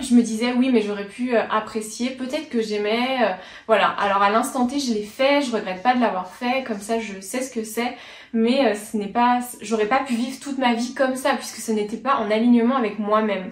Je 0.00 0.14
me 0.14 0.22
disais 0.22 0.52
oui 0.54 0.70
mais 0.72 0.80
j'aurais 0.80 1.06
pu 1.06 1.36
euh, 1.36 1.42
apprécier, 1.50 2.10
peut-être 2.10 2.48
que 2.48 2.62
j'aimais, 2.62 3.18
voilà. 3.66 3.88
Alors 3.88 4.22
à 4.22 4.30
l'instant 4.30 4.66
T 4.66 4.78
je 4.78 4.94
l'ai 4.94 5.04
fait, 5.04 5.42
je 5.42 5.54
regrette 5.54 5.82
pas 5.82 5.94
de 5.94 6.00
l'avoir 6.00 6.28
fait, 6.28 6.64
comme 6.64 6.80
ça 6.80 6.98
je 6.98 7.20
sais 7.20 7.42
ce 7.42 7.52
que 7.52 7.64
c'est, 7.64 7.96
mais 8.32 8.74
ce 8.74 8.96
n'est 8.96 9.08
pas, 9.08 9.40
j'aurais 9.60 9.86
pas 9.86 10.00
pu 10.00 10.14
vivre 10.14 10.38
toute 10.40 10.58
ma 10.58 10.74
vie 10.74 10.94
comme 10.94 11.16
ça 11.16 11.34
puisque 11.34 11.56
ce 11.56 11.72
n'était 11.72 11.98
pas 11.98 12.16
en 12.16 12.30
alignement 12.30 12.76
avec 12.76 12.98
moi-même. 12.98 13.50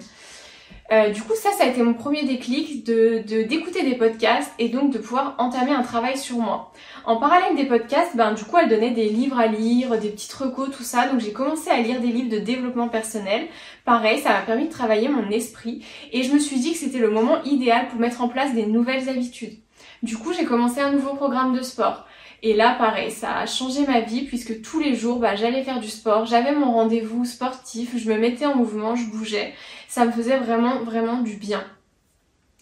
Euh, 0.91 1.09
du 1.09 1.21
coup, 1.21 1.35
ça, 1.35 1.51
ça 1.51 1.65
a 1.65 1.67
été 1.67 1.83
mon 1.83 1.93
premier 1.93 2.23
déclic 2.23 2.83
de 2.83 3.19
d'écouter 3.43 3.83
des 3.83 3.95
podcasts 3.95 4.51
et 4.57 4.69
donc 4.69 4.91
de 4.91 4.97
pouvoir 4.97 5.35
entamer 5.37 5.71
un 5.71 5.83
travail 5.83 6.17
sur 6.17 6.37
moi. 6.37 6.73
En 7.05 7.17
parallèle 7.17 7.55
des 7.55 7.65
podcasts, 7.65 8.15
ben 8.15 8.33
du 8.33 8.43
coup, 8.43 8.57
elle 8.57 8.69
donnait 8.69 8.91
des 8.91 9.09
livres 9.09 9.39
à 9.39 9.45
lire, 9.45 9.99
des 9.99 10.09
petites 10.09 10.33
recos, 10.33 10.75
tout 10.75 10.83
ça. 10.83 11.07
Donc 11.07 11.19
j'ai 11.19 11.31
commencé 11.31 11.69
à 11.69 11.79
lire 11.79 12.01
des 12.01 12.07
livres 12.07 12.29
de 12.29 12.39
développement 12.39 12.89
personnel. 12.89 13.47
Pareil, 13.85 14.19
ça 14.19 14.29
m'a 14.29 14.41
permis 14.41 14.65
de 14.65 14.71
travailler 14.71 15.09
mon 15.09 15.29
esprit 15.29 15.85
et 16.11 16.23
je 16.23 16.33
me 16.33 16.39
suis 16.39 16.59
dit 16.59 16.71
que 16.71 16.77
c'était 16.79 16.97
le 16.97 17.11
moment 17.11 17.43
idéal 17.43 17.87
pour 17.89 17.99
mettre 17.99 18.21
en 18.21 18.27
place 18.27 18.53
des 18.55 18.65
nouvelles 18.65 19.09
habitudes. 19.09 19.57
Du 20.03 20.17
coup, 20.17 20.33
j'ai 20.33 20.45
commencé 20.45 20.79
un 20.79 20.91
nouveau 20.91 21.15
programme 21.15 21.55
de 21.55 21.61
sport. 21.61 22.05
Et 22.41 22.53
là, 22.53 22.75
pareil, 22.77 23.11
ça 23.11 23.37
a 23.37 23.45
changé 23.45 23.85
ma 23.85 23.99
vie 23.99 24.21
puisque 24.21 24.61
tous 24.61 24.79
les 24.79 24.95
jours, 24.95 25.19
bah, 25.19 25.35
j'allais 25.35 25.63
faire 25.63 25.79
du 25.79 25.89
sport, 25.89 26.25
j'avais 26.25 26.53
mon 26.53 26.71
rendez-vous 26.71 27.25
sportif, 27.25 27.97
je 27.97 28.09
me 28.09 28.17
mettais 28.17 28.45
en 28.45 28.55
mouvement, 28.55 28.95
je 28.95 29.05
bougeais. 29.05 29.53
Ça 29.89 30.05
me 30.05 30.11
faisait 30.11 30.37
vraiment, 30.37 30.79
vraiment 30.83 31.21
du 31.21 31.35
bien. 31.35 31.63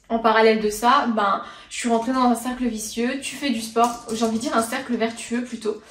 En 0.10 0.20
parallèle 0.20 0.62
de 0.62 0.70
ça, 0.70 1.08
ben, 1.16 1.44
je 1.70 1.78
suis 1.78 1.90
rentrée 1.90 2.14
dans 2.14 2.22
un 2.22 2.36
cercle 2.36 2.66
vicieux. 2.66 3.20
Tu 3.22 3.36
fais 3.36 3.50
du 3.50 3.62
sport, 3.62 4.08
j'ai 4.14 4.26
envie 4.26 4.38
de 4.38 4.42
dire 4.42 4.58
un 4.58 4.64
cercle 4.64 4.96
vertueux 4.96 5.44
plutôt. 5.44 5.82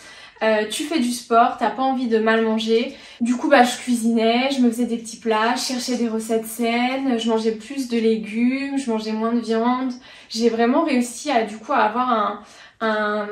Euh, 0.43 0.69
tu 0.69 0.85
fais 0.85 0.99
du 1.01 1.11
sport, 1.13 1.57
t'as 1.59 1.71
pas 1.71 1.83
envie 1.83 2.09
de 2.09 2.19
mal 2.19 2.43
manger. 2.45 2.95
Du 3.21 3.37
coup, 3.37 3.49
bah, 3.49 3.65
je 3.65 3.77
cuisinais, 3.79 4.51
je 4.51 4.61
me 4.61 4.71
faisais 4.71 4.85
des 4.87 4.99
petits 4.99 5.17
plats, 5.19 5.55
je 5.57 5.63
cherchais 5.63 5.97
des 5.97 6.09
recettes 6.09 6.47
saines, 6.47 7.19
je 7.19 7.29
mangeais 7.31 7.53
plus 7.53 7.89
de 7.89 7.99
légumes, 7.99 8.79
je 8.79 8.91
mangeais 8.91 9.13
moins 9.13 9.33
de 9.33 9.41
viande. 9.41 9.93
J'ai 10.29 10.49
vraiment 10.51 10.85
réussi 10.85 11.31
à, 11.31 11.45
du 11.45 11.57
coup, 11.59 11.73
à 11.73 11.79
avoir 11.79 12.11
un, 12.11 12.43
un, 12.81 13.29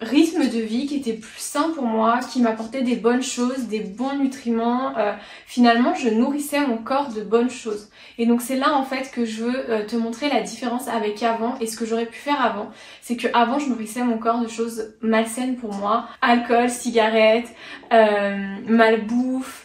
rythme 0.00 0.48
de 0.48 0.60
vie 0.60 0.86
qui 0.86 0.96
était 0.96 1.14
plus 1.14 1.40
sain 1.40 1.70
pour 1.74 1.84
moi, 1.84 2.20
qui 2.20 2.40
m'apportait 2.40 2.82
des 2.82 2.96
bonnes 2.96 3.22
choses, 3.22 3.64
des 3.64 3.80
bons 3.80 4.18
nutriments. 4.18 4.96
Euh, 4.98 5.14
finalement, 5.46 5.94
je 5.94 6.10
nourrissais 6.10 6.66
mon 6.66 6.76
corps 6.76 7.08
de 7.08 7.22
bonnes 7.22 7.50
choses. 7.50 7.88
Et 8.18 8.26
donc 8.26 8.42
c'est 8.42 8.56
là 8.56 8.74
en 8.74 8.84
fait 8.84 9.10
que 9.10 9.24
je 9.24 9.44
veux 9.44 9.70
euh, 9.70 9.86
te 9.86 9.96
montrer 9.96 10.28
la 10.28 10.42
différence 10.42 10.88
avec 10.88 11.22
avant 11.22 11.58
et 11.60 11.66
ce 11.66 11.76
que 11.76 11.86
j'aurais 11.86 12.06
pu 12.06 12.18
faire 12.18 12.40
avant. 12.40 12.70
C'est 13.00 13.16
que 13.16 13.28
avant, 13.32 13.58
je 13.58 13.68
nourrissais 13.68 14.02
mon 14.02 14.18
corps 14.18 14.40
de 14.40 14.48
choses 14.48 14.94
malsaines 15.00 15.56
pour 15.56 15.72
moi, 15.72 16.08
alcool, 16.20 16.68
cigarettes, 16.70 17.48
euh, 17.92 18.56
malbouffe. 18.66 19.62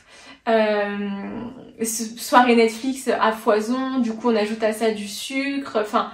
Euh, 0.50 0.98
soirée 1.84 2.56
Netflix 2.56 3.08
à 3.08 3.32
foison, 3.32 4.00
du 4.00 4.12
coup 4.14 4.32
on 4.32 4.36
ajoute 4.36 4.64
à 4.64 4.74
ça 4.74 4.90
du 4.90 5.08
sucre, 5.08 5.78
enfin 5.80 6.12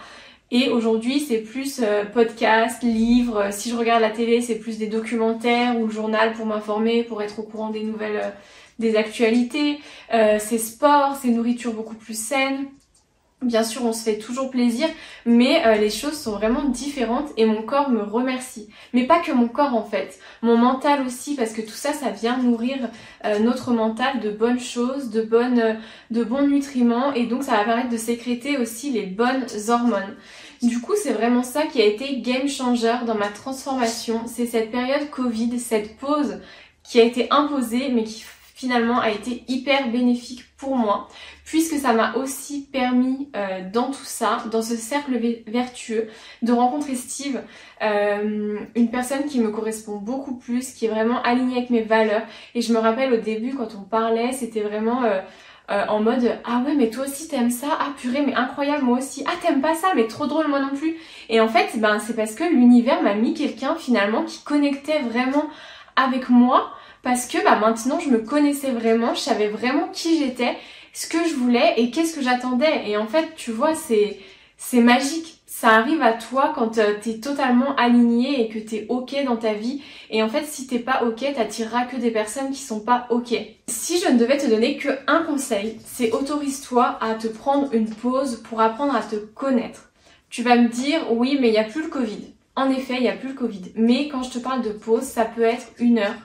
et 0.50 0.70
aujourd'hui, 0.70 1.20
c'est 1.20 1.40
plus 1.40 1.82
euh, 1.84 2.06
podcast, 2.06 2.82
livre. 2.82 3.50
Si 3.52 3.70
je 3.70 3.76
regarde 3.76 4.02
la 4.02 4.12
télé, 4.12 4.42
c'est 4.42 4.56
plus 4.56 4.78
des 4.78 4.88
documentaires 4.88 5.78
ou 5.78 5.88
le 5.88 5.92
journal 5.92 6.32
pour 6.34 6.46
m'informer, 6.46 7.04
pour 7.04 7.22
être 7.22 7.40
au 7.40 7.44
courant 7.44 7.70
des 7.70 7.84
nouvelles, 7.84 8.22
euh, 8.24 8.30
des 8.80 8.96
actualités. 8.96 9.80
Euh, 10.14 10.38
c'est 10.40 10.58
sport, 10.58 11.18
c'est 11.22 11.30
nourriture 11.30 11.74
beaucoup 11.74 11.96
plus 11.96 12.18
saine. 12.18 12.68
Bien 13.42 13.62
sûr, 13.62 13.84
on 13.86 13.92
se 13.94 14.04
fait 14.04 14.18
toujours 14.18 14.50
plaisir, 14.50 14.88
mais 15.28 15.78
les 15.78 15.92
choses 15.92 16.20
sont 16.20 16.32
vraiment 16.32 16.64
différentes 16.64 17.30
et 17.38 17.46
mon 17.46 17.62
corps 17.62 17.92
me 17.92 18.02
remercie. 18.02 18.68
Mais 18.94 19.04
pas 19.04 19.20
que 19.20 19.32
mon 19.32 19.48
corps 19.48 19.76
en 19.76 19.84
fait, 19.84 20.18
mon 20.42 20.58
mental 20.58 21.06
aussi, 21.06 21.36
parce 21.36 21.54
que 21.54 21.62
tout 21.62 21.70
ça, 21.70 21.94
ça 21.94 22.10
vient 22.10 22.40
nourrir 22.40 22.90
notre 23.42 23.74
mental 23.74 24.22
de 24.22 24.32
bonnes 24.32 24.60
choses, 24.60 25.12
de 25.12 25.22
bonnes, 25.22 25.78
de 26.10 26.24
bons 26.24 26.48
nutriments, 26.48 27.14
et 27.14 27.28
donc 27.28 27.44
ça 27.44 27.52
va 27.58 27.64
permettre 27.64 27.90
de 27.90 27.98
sécréter 27.98 28.58
aussi 28.58 28.90
les 28.90 29.06
bonnes 29.06 29.46
hormones. 29.68 30.16
Du 30.62 30.82
coup, 30.82 30.94
c'est 31.02 31.14
vraiment 31.14 31.44
ça 31.44 31.66
qui 31.66 31.82
a 31.82 31.86
été 31.86 32.20
game 32.22 32.48
changer 32.48 32.96
dans 33.06 33.16
ma 33.16 33.28
transformation. 33.28 34.22
C'est 34.26 34.48
cette 34.48 34.72
période 34.72 35.10
Covid, 35.10 35.60
cette 35.60 35.98
pause 35.98 36.40
qui 36.84 37.00
a 37.00 37.04
été 37.04 37.28
imposée, 37.32 37.90
mais 37.90 38.04
qui 38.04 38.24
finalement 38.56 39.00
a 39.00 39.12
été 39.12 39.44
hyper 39.48 39.92
bénéfique 39.92 40.46
pour 40.58 40.76
moi, 40.76 41.08
puisque 41.46 41.76
ça 41.76 41.94
m'a 41.94 42.16
aussi 42.16 42.68
permis 42.72 43.30
euh, 43.36 43.62
dans 43.72 43.92
tout 43.92 44.04
ça, 44.04 44.44
dans 44.52 44.64
ce 44.64 44.76
cercle 44.76 45.20
vertueux, 45.46 46.08
de 46.42 46.52
rencontrer 46.52 46.96
Steve, 46.96 47.44
euh, 47.84 48.60
une 48.76 48.90
personne 48.90 49.26
qui 49.26 49.40
me 49.40 49.52
correspond 49.52 49.98
beaucoup 49.98 50.36
plus, 50.38 50.72
qui 50.72 50.88
est 50.88 50.90
vraiment 50.90 51.22
alignée 51.22 51.58
avec 51.58 51.70
mes 51.70 51.84
valeurs. 51.84 52.24
Et 52.56 52.62
je 52.62 52.74
me 52.74 52.80
rappelle 52.80 53.14
au 53.14 53.18
début 53.18 53.54
quand 53.54 53.76
on 53.76 53.84
parlait, 53.84 54.34
c'était 54.34 54.62
vraiment... 54.62 55.04
Euh, 55.04 55.22
euh, 55.70 55.86
en 55.90 56.00
mode 56.00 56.40
ah 56.46 56.62
ouais 56.66 56.76
mais 56.76 56.90
toi 56.90 57.06
aussi 57.06 57.28
t'aimes 57.28 57.52
ça? 57.52 57.68
Ah 57.80 57.90
purée 57.98 58.22
mais 58.26 58.34
incroyable 58.34 58.84
moi 58.86 58.98
aussi. 59.00 59.24
Ah 59.28 59.34
t'aimes 59.42 59.62
pas 59.62 59.76
ça? 59.76 59.94
Mais 59.96 60.08
trop 60.08 60.26
drôle 60.28 60.48
moi 60.48 60.60
non 60.60 60.76
plus. 60.76 60.96
Et 61.30 61.40
en 61.42 61.48
fait 61.50 61.78
ben 61.80 62.00
c'est 62.00 62.16
parce 62.16 62.36
que 62.36 62.44
l'univers 62.44 63.02
m'a 63.04 63.16
mis 63.16 63.34
quelqu'un 63.34 63.76
finalement 63.76 64.24
qui 64.24 64.44
connectait 64.44 65.02
vraiment 65.02 65.46
avec 65.96 66.30
moi 66.30 66.72
parce 67.04 67.28
que 67.28 67.44
bah 67.44 67.58
maintenant 67.58 68.00
je 68.00 68.10
me 68.10 68.20
connaissais 68.20 68.72
vraiment 68.72 69.14
je 69.14 69.20
savais 69.20 69.50
vraiment 69.50 69.90
qui 69.94 70.20
j'étais 70.20 70.58
ce 70.94 71.08
que 71.08 71.28
je 71.28 71.36
voulais 71.36 71.74
et 71.78 71.92
qu'est-ce 71.92 72.16
que 72.16 72.22
j'attendais. 72.22 72.90
Et 72.90 72.98
en 72.98 73.08
fait 73.08 73.36
tu 73.36 73.52
vois 73.52 73.76
c'est 73.76 74.20
c'est 74.58 74.82
magique 74.82 75.37
ça 75.60 75.70
arrive 75.70 76.04
à 76.04 76.14
toi 76.14 76.54
quand 76.54 76.78
euh, 76.78 76.94
t'es 77.02 77.16
totalement 77.16 77.76
aligné 77.78 78.42
et 78.42 78.48
que 78.48 78.60
t'es 78.60 78.86
ok 78.90 79.16
dans 79.26 79.38
ta 79.38 79.54
vie. 79.54 79.82
Et 80.12 80.22
en 80.22 80.30
fait, 80.30 80.46
si 80.46 80.68
t'es 80.68 80.78
pas 80.78 81.02
ok, 81.04 81.34
t'attireras 81.34 81.86
que 81.86 81.96
des 81.96 82.12
personnes 82.12 82.52
qui 82.52 82.62
sont 82.62 82.82
pas 82.82 83.08
ok. 83.10 83.34
Si 83.66 84.00
je 84.00 84.08
ne 84.08 84.20
devais 84.20 84.38
te 84.38 84.46
donner 84.46 84.78
que 84.78 84.90
un 85.08 85.24
conseil, 85.24 85.80
c'est 85.84 86.12
autorise-toi 86.12 87.00
à 87.02 87.16
te 87.16 87.28
prendre 87.28 87.74
une 87.74 87.90
pause 87.90 88.44
pour 88.48 88.62
apprendre 88.62 88.96
à 88.96 89.02
te 89.02 89.16
connaître. 89.16 89.90
Tu 90.30 90.44
vas 90.44 90.58
me 90.58 90.68
dire, 90.70 91.12
oui, 91.12 91.40
mais 91.42 91.48
il 91.48 91.54
n'y 91.54 91.58
a 91.58 91.64
plus 91.64 91.82
le 91.82 91.90
Covid. 91.90 92.36
En 92.56 92.70
effet, 92.70 92.98
il 92.98 93.02
n'y 93.02 93.10
a 93.10 93.18
plus 93.18 93.30
le 93.30 93.34
Covid. 93.34 93.72
Mais 93.74 94.10
quand 94.10 94.22
je 94.22 94.30
te 94.30 94.38
parle 94.38 94.62
de 94.62 94.70
pause, 94.70 95.06
ça 95.06 95.26
peut 95.26 95.42
être 95.42 95.70
une 95.80 95.98
heure, 95.98 96.18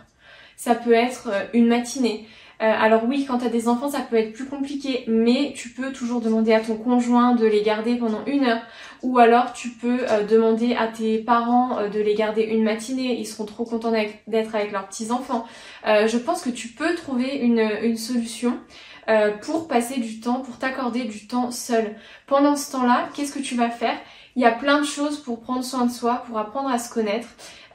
ça 0.58 0.74
peut 0.74 0.92
être 0.92 1.30
euh, 1.32 1.44
une 1.54 1.68
matinée, 1.68 2.26
alors 2.64 3.02
oui, 3.04 3.24
quand 3.26 3.38
tu 3.38 3.44
as 3.44 3.48
des 3.48 3.68
enfants, 3.68 3.90
ça 3.90 4.00
peut 4.00 4.16
être 4.16 4.32
plus 4.32 4.46
compliqué, 4.46 5.04
mais 5.08 5.52
tu 5.56 5.70
peux 5.70 5.92
toujours 5.92 6.20
demander 6.20 6.52
à 6.52 6.60
ton 6.60 6.76
conjoint 6.76 7.34
de 7.34 7.44
les 7.44 7.62
garder 7.62 7.96
pendant 7.96 8.24
une 8.26 8.44
heure. 8.44 8.62
Ou 9.02 9.18
alors 9.18 9.52
tu 9.52 9.70
peux 9.70 9.98
euh, 10.08 10.24
demander 10.24 10.76
à 10.76 10.86
tes 10.86 11.18
parents 11.18 11.78
euh, 11.78 11.88
de 11.88 11.98
les 11.98 12.14
garder 12.14 12.42
une 12.42 12.62
matinée. 12.62 13.18
Ils 13.18 13.26
seront 13.26 13.46
trop 13.46 13.64
contents 13.64 13.92
d'être 14.28 14.54
avec 14.54 14.70
leurs 14.70 14.86
petits-enfants. 14.86 15.44
je 15.84 16.16
pense 16.18 16.42
que 16.42 16.50
tu 16.50 16.68
peux 16.68 16.94
trouver 16.94 17.36
une, 17.36 17.68
une 17.82 17.96
solution. 17.96 18.58
pour 19.42 19.66
passer 19.66 19.98
du 19.98 20.20
temps, 20.20 20.40
pour 20.40 20.58
t'accorder 20.58 21.04
du 21.04 21.26
temps 21.26 21.50
seul. 21.50 21.96
Pendant 22.26 22.54
ce 22.54 22.70
temps-là, 22.72 23.08
qu'est-ce 23.14 23.32
que 23.32 23.42
tu 23.42 23.56
vas 23.56 23.70
faire? 23.70 23.98
Il 24.34 24.42
y 24.42 24.46
a 24.46 24.52
plein 24.52 24.80
de 24.80 24.86
choses 24.86 25.18
pour 25.18 25.40
prendre 25.40 25.62
soin 25.62 25.84
de 25.84 25.90
soi, 25.90 26.22
pour 26.26 26.38
apprendre 26.38 26.70
à 26.70 26.78
se 26.78 26.92
connaître. 26.92 27.28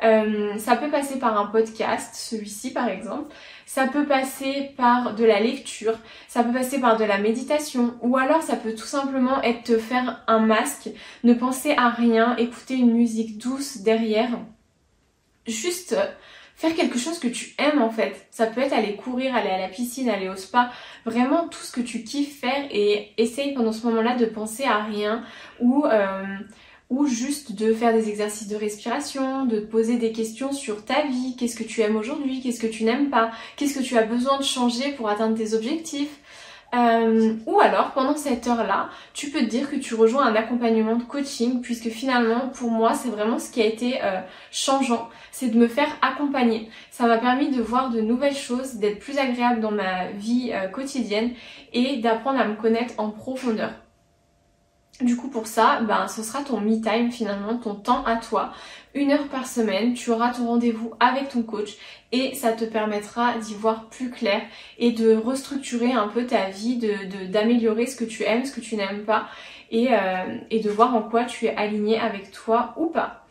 Euh, 0.03 0.57
ça 0.57 0.75
peut 0.75 0.89
passer 0.89 1.19
par 1.19 1.39
un 1.39 1.47
podcast, 1.47 2.15
celui-ci 2.15 2.71
par 2.71 2.87
exemple. 2.87 3.33
Ça 3.65 3.87
peut 3.87 4.05
passer 4.05 4.71
par 4.77 5.15
de 5.15 5.25
la 5.25 5.39
lecture, 5.39 5.97
ça 6.27 6.43
peut 6.43 6.53
passer 6.53 6.79
par 6.79 6.97
de 6.97 7.03
la 7.03 7.17
méditation, 7.17 7.95
ou 8.01 8.17
alors 8.17 8.41
ça 8.41 8.55
peut 8.55 8.73
tout 8.73 8.85
simplement 8.85 9.41
être 9.41 9.63
te 9.63 9.77
faire 9.77 10.23
un 10.27 10.39
masque, 10.39 10.89
ne 11.23 11.33
penser 11.33 11.73
à 11.77 11.89
rien, 11.89 12.35
écouter 12.37 12.75
une 12.75 12.93
musique 12.93 13.37
douce 13.37 13.79
derrière. 13.79 14.29
Juste 15.45 15.95
faire 16.57 16.75
quelque 16.75 16.97
chose 16.97 17.19
que 17.19 17.27
tu 17.27 17.53
aimes 17.59 17.81
en 17.81 17.91
fait. 17.91 18.27
Ça 18.31 18.47
peut 18.47 18.61
être 18.61 18.73
aller 18.73 18.95
courir, 18.95 19.35
aller 19.35 19.49
à 19.49 19.59
la 19.59 19.67
piscine, 19.67 20.09
aller 20.09 20.27
au 20.27 20.35
spa, 20.35 20.71
vraiment 21.05 21.47
tout 21.47 21.61
ce 21.61 21.71
que 21.71 21.81
tu 21.81 22.03
kiffes 22.03 22.39
faire 22.39 22.67
et 22.71 23.13
essaye 23.17 23.53
pendant 23.53 23.71
ce 23.71 23.85
moment-là 23.85 24.15
de 24.15 24.25
penser 24.25 24.63
à 24.63 24.83
rien 24.83 25.23
ou 25.59 25.85
euh, 25.85 26.23
ou 26.89 27.05
juste 27.05 27.53
de 27.53 27.73
faire 27.73 27.93
des 27.93 28.09
exercices 28.09 28.47
de 28.47 28.55
respiration, 28.55 29.45
de 29.45 29.59
te 29.59 29.65
poser 29.65 29.97
des 29.97 30.11
questions 30.11 30.51
sur 30.51 30.85
ta 30.85 31.05
vie, 31.07 31.35
qu'est-ce 31.37 31.57
que 31.57 31.63
tu 31.63 31.81
aimes 31.81 31.97
aujourd'hui, 31.97 32.41
qu'est-ce 32.41 32.61
que 32.61 32.67
tu 32.67 32.83
n'aimes 32.83 33.09
pas, 33.09 33.31
qu'est-ce 33.55 33.77
que 33.77 33.83
tu 33.83 33.97
as 33.97 34.03
besoin 34.03 34.37
de 34.37 34.43
changer 34.43 34.93
pour 34.93 35.09
atteindre 35.09 35.37
tes 35.37 35.53
objectifs? 35.53 36.19
Euh, 36.75 37.33
ou 37.45 37.61
alors 37.61 37.91
pendant 37.91 38.15
cette 38.15 38.45
heure-là, 38.45 38.89
tu 39.13 39.29
peux 39.29 39.39
te 39.39 39.45
dire 39.45 39.69
que 39.69 39.77
tu 39.77 39.95
rejoins 39.95 40.25
un 40.25 40.35
accompagnement 40.35 40.97
de 40.97 41.03
coaching 41.03 41.61
puisque 41.61 41.87
finalement 41.87 42.49
pour 42.49 42.71
moi 42.71 42.93
c'est 42.93 43.07
vraiment 43.07 43.39
ce 43.39 43.51
qui 43.51 43.61
a 43.61 43.65
été 43.65 44.03
euh, 44.03 44.19
changeant, 44.51 45.09
c'est 45.31 45.47
de 45.47 45.57
me 45.57 45.67
faire 45.67 45.87
accompagner. 46.01 46.69
Ça 46.91 47.07
m'a 47.07 47.17
permis 47.19 47.51
de 47.51 47.61
voir 47.61 47.89
de 47.89 48.01
nouvelles 48.01 48.35
choses, 48.35 48.75
d'être 48.75 48.99
plus 48.99 49.17
agréable 49.17 49.61
dans 49.61 49.71
ma 49.71 50.11
vie 50.11 50.51
euh, 50.53 50.67
quotidienne 50.67 51.31
et 51.71 51.97
d'apprendre 51.97 52.39
à 52.39 52.45
me 52.45 52.55
connaître 52.55 52.93
en 52.97 53.11
profondeur. 53.11 53.71
Du 55.01 55.15
coup 55.15 55.27
pour 55.27 55.45
ça, 55.45 55.81
ben, 55.81 56.07
ce 56.07 56.23
sera 56.23 56.41
ton 56.41 56.59
me 56.59 56.81
time 56.81 57.11
finalement, 57.11 57.57
ton 57.57 57.75
temps 57.75 58.03
à 58.05 58.15
toi. 58.15 58.51
Une 58.95 59.11
heure 59.11 59.27
par 59.27 59.45
semaine, 59.45 59.93
tu 59.93 60.09
auras 60.09 60.33
ton 60.33 60.47
rendez-vous 60.47 60.93
avec 60.99 61.29
ton 61.29 61.43
coach 61.43 61.75
et 62.11 62.33
ça 62.33 62.53
te 62.53 62.65
permettra 62.65 63.37
d'y 63.37 63.53
voir 63.53 63.89
plus 63.89 64.09
clair 64.09 64.41
et 64.79 64.91
de 64.91 65.15
restructurer 65.15 65.91
un 65.91 66.07
peu 66.07 66.25
ta 66.25 66.49
vie, 66.49 66.77
de 66.77 67.27
d'améliorer 67.27 67.85
ce 67.85 67.95
que 67.95 68.05
tu 68.05 68.23
aimes, 68.23 68.45
ce 68.45 68.51
que 68.51 68.61
tu 68.61 68.75
n'aimes 68.75 69.03
pas 69.03 69.27
et, 69.69 69.89
euh, 69.91 70.37
et 70.49 70.61
de 70.61 70.69
voir 70.71 70.95
en 70.95 71.03
quoi 71.03 71.25
tu 71.25 71.45
es 71.45 71.55
aligné 71.55 71.99
avec 71.99 72.31
toi 72.31 72.73
ou 72.77 72.87
pas. 72.87 73.23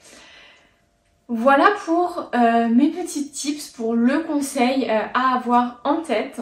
Voilà 1.29 1.67
pour 1.85 2.31
euh, 2.37 2.69
mes 2.69 2.91
petits 2.91 3.29
tips 3.31 3.71
pour 3.71 3.95
le 3.95 4.21
conseil 4.21 4.89
euh, 4.89 5.01
à 5.15 5.35
avoir 5.35 5.81
en 5.83 5.97
tête. 5.97 6.41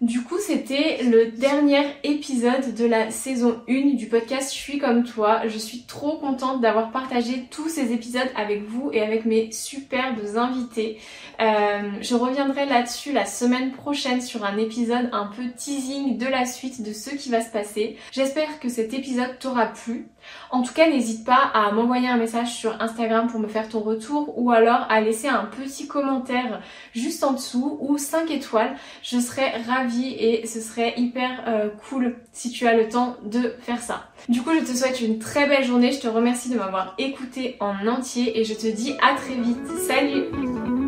Du 0.00 0.22
coup, 0.22 0.38
c'était 0.38 1.02
le 1.04 1.30
dernier 1.30 1.86
épisode 2.02 2.74
de 2.74 2.84
la 2.84 3.12
saison 3.12 3.62
1 3.68 3.94
du 3.94 4.06
podcast 4.06 4.52
Je 4.52 4.58
suis 4.58 4.78
comme 4.78 5.04
toi. 5.04 5.46
Je 5.46 5.56
suis 5.56 5.82
trop 5.82 6.18
contente 6.18 6.60
d'avoir 6.60 6.90
partagé 6.90 7.44
tous 7.48 7.68
ces 7.68 7.92
épisodes 7.92 8.28
avec 8.34 8.64
vous 8.64 8.90
et 8.92 9.00
avec 9.00 9.24
mes 9.24 9.52
superbes 9.52 10.36
invités. 10.36 10.98
Euh, 11.40 11.90
je 12.00 12.14
reviendrai 12.16 12.66
là-dessus 12.66 13.12
la 13.12 13.24
semaine 13.24 13.70
prochaine 13.70 14.20
sur 14.20 14.44
un 14.44 14.56
épisode 14.58 15.08
un 15.12 15.26
peu 15.26 15.44
teasing 15.56 16.18
de 16.18 16.26
la 16.26 16.44
suite 16.44 16.82
de 16.82 16.92
ce 16.92 17.10
qui 17.10 17.30
va 17.30 17.40
se 17.40 17.50
passer. 17.50 17.96
J'espère 18.10 18.58
que 18.58 18.68
cet 18.68 18.94
épisode 18.94 19.38
t'aura 19.38 19.66
plu. 19.66 20.08
En 20.50 20.62
tout 20.62 20.72
cas, 20.72 20.88
n'hésite 20.88 21.24
pas 21.24 21.50
à 21.54 21.70
m'envoyer 21.72 22.08
un 22.08 22.16
message 22.16 22.52
sur 22.52 22.80
Instagram 22.80 23.28
pour 23.28 23.40
me 23.40 23.48
faire 23.48 23.68
ton 23.68 23.80
retour 23.80 24.38
ou 24.38 24.50
alors 24.50 24.86
à 24.88 25.00
laisser 25.00 25.28
un 25.28 25.44
petit 25.44 25.86
commentaire 25.86 26.62
juste 26.94 27.24
en 27.24 27.32
dessous 27.32 27.78
ou 27.80 27.98
5 27.98 28.30
étoiles. 28.30 28.74
Je 29.02 29.18
serais 29.18 29.52
et 29.92 30.46
ce 30.46 30.60
serait 30.60 30.94
hyper 30.96 31.44
euh, 31.46 31.68
cool 31.88 32.16
si 32.32 32.50
tu 32.50 32.66
as 32.66 32.76
le 32.76 32.88
temps 32.88 33.16
de 33.24 33.54
faire 33.60 33.80
ça. 33.80 34.08
Du 34.28 34.42
coup, 34.42 34.50
je 34.54 34.64
te 34.64 34.76
souhaite 34.76 35.00
une 35.00 35.18
très 35.18 35.46
belle 35.46 35.64
journée. 35.64 35.92
Je 35.92 36.00
te 36.00 36.08
remercie 36.08 36.48
de 36.48 36.56
m'avoir 36.56 36.94
écouté 36.98 37.56
en 37.60 37.86
entier 37.86 38.38
et 38.38 38.44
je 38.44 38.54
te 38.54 38.66
dis 38.66 38.94
à 39.02 39.14
très 39.14 39.34
vite. 39.34 39.66
Salut 39.86 40.83